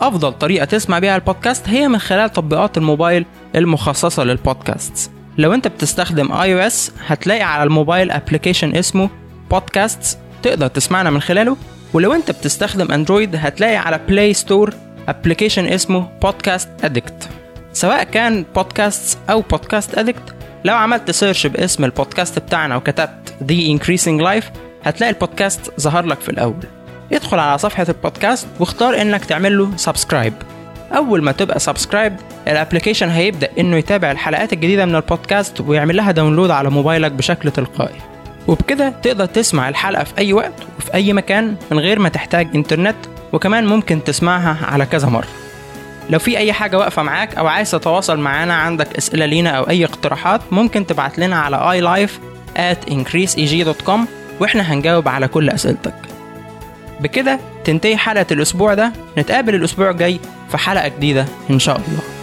[0.00, 6.32] أفضل طريقة تسمع بيها البودكاست هي من خلال تطبيقات الموبايل المخصصة للبودكاست لو أنت بتستخدم
[6.32, 9.10] iOS هتلاقي على الموبايل application اسمه
[9.50, 11.56] بودكاست تقدر تسمعنا من خلاله.
[11.92, 14.74] ولو أنت بتستخدم أندرويد هتلاقي على Play Store
[15.08, 17.28] application اسمه Podcast Addict
[17.72, 20.34] سواء كان بودكاست أو Podcast Addict
[20.64, 24.46] لو عملت search باسم البودكاست بتاعنا وكتبت The Increasing Life
[24.84, 26.64] هتلاقي البودكاست ظهر لك في الأول.
[27.12, 30.32] ادخل على صفحة البودكاست واختار إنك تعمل له subscribe
[30.96, 32.16] أول ما تبقى subscribe
[32.48, 37.50] ال application هيبدأ إنه يتابع الحلقات الجديدة من البودكاست ويعمل لها download على موبايلك بشكل
[37.50, 37.96] تلقائي.
[38.48, 42.96] وبكده تقدر تسمع الحلقة في أي وقت وفي أي مكان من غير ما تحتاج إنترنت
[43.32, 45.28] وكمان ممكن تسمعها على كذا مرة.
[46.10, 49.84] لو في أي حاجة واقفة معاك أو عايز تتواصل معانا عندك أسئلة لينا أو أي
[49.84, 52.12] اقتراحات ممكن تبعت لنا على iLife
[52.58, 54.00] at increaseeg.com
[54.40, 55.94] وإحنا هنجاوب على كل أسئلتك.
[57.00, 58.92] بكده تنتهي حلقة الأسبوع ده.
[59.18, 60.20] نتقابل الأسبوع الجاي
[60.50, 62.15] في حلقة جديدة إن شاء الله.